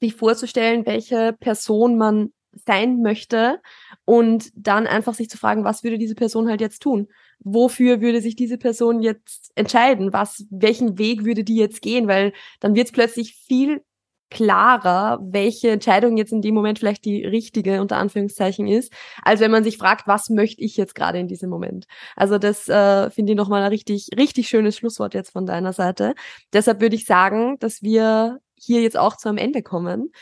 [0.00, 2.32] sich vorzustellen, welche Person man
[2.66, 3.60] sein möchte
[4.04, 7.08] und dann einfach sich zu fragen, was würde diese Person halt jetzt tun?
[7.38, 10.12] Wofür würde sich diese Person jetzt entscheiden?
[10.12, 12.08] Was, welchen Weg würde die jetzt gehen?
[12.08, 13.82] Weil dann wird es plötzlich viel
[14.30, 18.92] klarer, welche Entscheidung jetzt in dem Moment vielleicht die richtige unter Anführungszeichen ist,
[19.22, 21.86] als wenn man sich fragt, was möchte ich jetzt gerade in diesem Moment.
[22.14, 26.14] Also das äh, finde ich nochmal ein richtig, richtig schönes Schlusswort jetzt von deiner Seite.
[26.52, 30.12] Deshalb würde ich sagen, dass wir hier jetzt auch zu einem Ende kommen.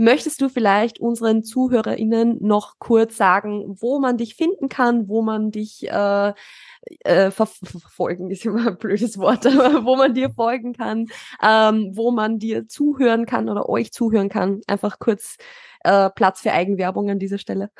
[0.00, 5.50] Möchtest du vielleicht unseren ZuhörerInnen noch kurz sagen, wo man dich finden kann, wo man
[5.50, 6.32] dich äh,
[7.00, 11.06] äh, ver verfolgen ist immer ein blödes Wort, aber wo man dir folgen kann,
[11.42, 14.60] ähm, wo man dir zuhören kann oder euch zuhören kann.
[14.68, 15.36] Einfach kurz
[15.82, 17.70] äh, Platz für Eigenwerbung an dieser Stelle.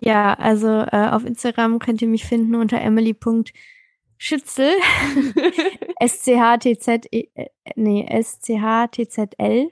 [0.00, 2.80] Ja, also äh, auf Instagram könnt ihr mich finden unter
[4.18, 4.72] emily.schützel.
[6.00, 9.70] S-C-H-T-Z, e, äh, nee, S-C-H-T-Z-L.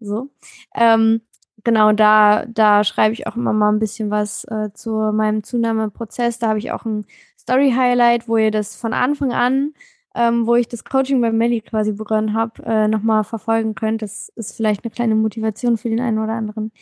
[0.00, 0.30] So.
[0.74, 1.22] Ähm,
[1.64, 6.38] genau, da, da schreibe ich auch immer mal ein bisschen was äh, zu meinem Zunahmeprozess.
[6.38, 7.06] Da habe ich auch ein
[7.38, 9.74] Story-Highlight, wo ihr das von Anfang an,
[10.14, 14.02] ähm, wo ich das Coaching bei Melly quasi begonnen habe, äh, nochmal verfolgen könnt.
[14.02, 16.72] Das ist vielleicht eine kleine Motivation für den einen oder anderen.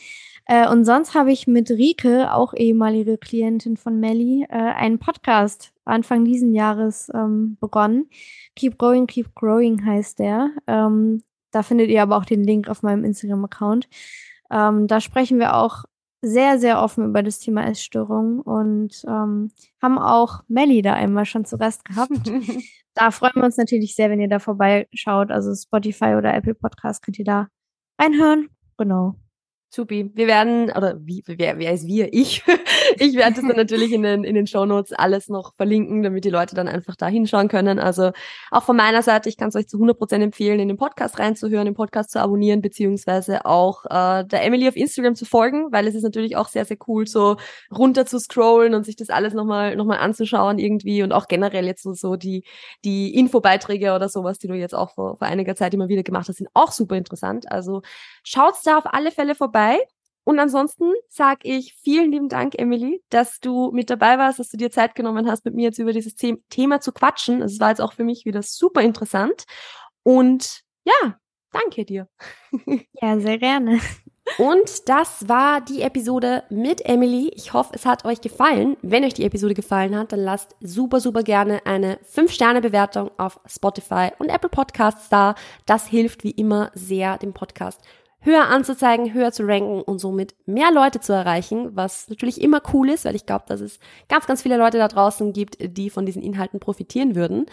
[0.48, 5.72] Äh, und sonst habe ich mit Rike, auch ehemalige Klientin von Melly, äh, einen Podcast
[5.84, 8.08] Anfang diesen Jahres ähm, begonnen.
[8.56, 10.50] Keep Growing, Keep Growing heißt der.
[10.66, 13.88] Ähm, da findet ihr aber auch den Link auf meinem Instagram-Account.
[14.50, 15.84] Ähm, da sprechen wir auch
[16.22, 21.44] sehr, sehr offen über das Thema Essstörung und ähm, haben auch Melly da einmal schon
[21.44, 22.10] zu Gast gehabt.
[22.94, 25.30] da freuen wir uns natürlich sehr, wenn ihr da vorbeischaut.
[25.30, 27.48] Also Spotify oder Apple Podcast könnt ihr da
[28.00, 28.48] reinhören.
[28.78, 29.14] Genau.
[29.70, 30.10] Supi.
[30.14, 32.12] Wir werden, oder wie, wer, wer ist wir?
[32.12, 32.42] Ich.
[32.96, 36.24] Ich werde das dann natürlich in den, in den Show Notes alles noch verlinken, damit
[36.24, 37.78] die Leute dann einfach da hinschauen können.
[37.78, 38.12] Also
[38.50, 41.66] auch von meiner Seite, ich kann es euch zu 100% empfehlen, in den Podcast reinzuhören,
[41.66, 45.94] den Podcast zu abonnieren, beziehungsweise auch äh, der Emily auf Instagram zu folgen, weil es
[45.94, 47.36] ist natürlich auch sehr, sehr cool, so
[47.76, 51.66] runter zu scrollen und sich das alles nochmal noch mal anzuschauen irgendwie und auch generell
[51.66, 52.44] jetzt so, so die,
[52.84, 56.28] die Infobeiträge oder sowas, die du jetzt auch vor, vor einiger Zeit immer wieder gemacht
[56.28, 57.50] hast, sind auch super interessant.
[57.50, 57.82] Also
[58.22, 59.78] schaut's da auf alle Fälle vorbei.
[60.28, 64.58] Und ansonsten sage ich vielen lieben Dank, Emily, dass du mit dabei warst, dass du
[64.58, 66.16] dir Zeit genommen hast, mit mir jetzt über dieses
[66.50, 67.40] Thema zu quatschen.
[67.40, 69.44] Es war jetzt auch für mich wieder super interessant.
[70.02, 71.18] Und ja,
[71.50, 72.08] danke dir.
[73.00, 73.80] Ja, sehr gerne.
[74.36, 77.30] Und das war die Episode mit Emily.
[77.34, 78.76] Ich hoffe, es hat euch gefallen.
[78.82, 84.10] Wenn euch die Episode gefallen hat, dann lasst super, super gerne eine 5-Sterne-Bewertung auf Spotify
[84.18, 85.36] und Apple Podcasts da.
[85.64, 87.80] Das hilft wie immer sehr, dem Podcast
[88.20, 92.90] höher anzuzeigen, höher zu ranken und somit mehr Leute zu erreichen, was natürlich immer cool
[92.90, 96.04] ist, weil ich glaube, dass es ganz, ganz viele Leute da draußen gibt, die von
[96.04, 97.46] diesen Inhalten profitieren würden.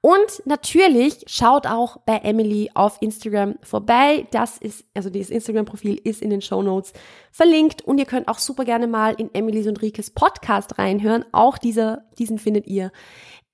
[0.00, 4.26] Und natürlich schaut auch bei Emily auf Instagram vorbei.
[4.30, 6.92] Das ist, also dieses Instagram-Profil ist in den Show Notes
[7.32, 11.24] verlinkt und ihr könnt auch super gerne mal in Emilys und Rikes Podcast reinhören.
[11.32, 12.92] Auch dieser, diesen findet ihr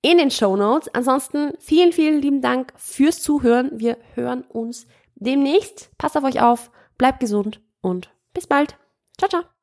[0.01, 0.87] in den Show Notes.
[0.93, 3.71] Ansonsten vielen, vielen lieben Dank fürs Zuhören.
[3.73, 4.85] Wir hören uns
[5.19, 5.91] demnächst.
[5.97, 8.77] Passt auf euch auf, bleibt gesund und bis bald.
[9.17, 9.58] Ciao, ciao.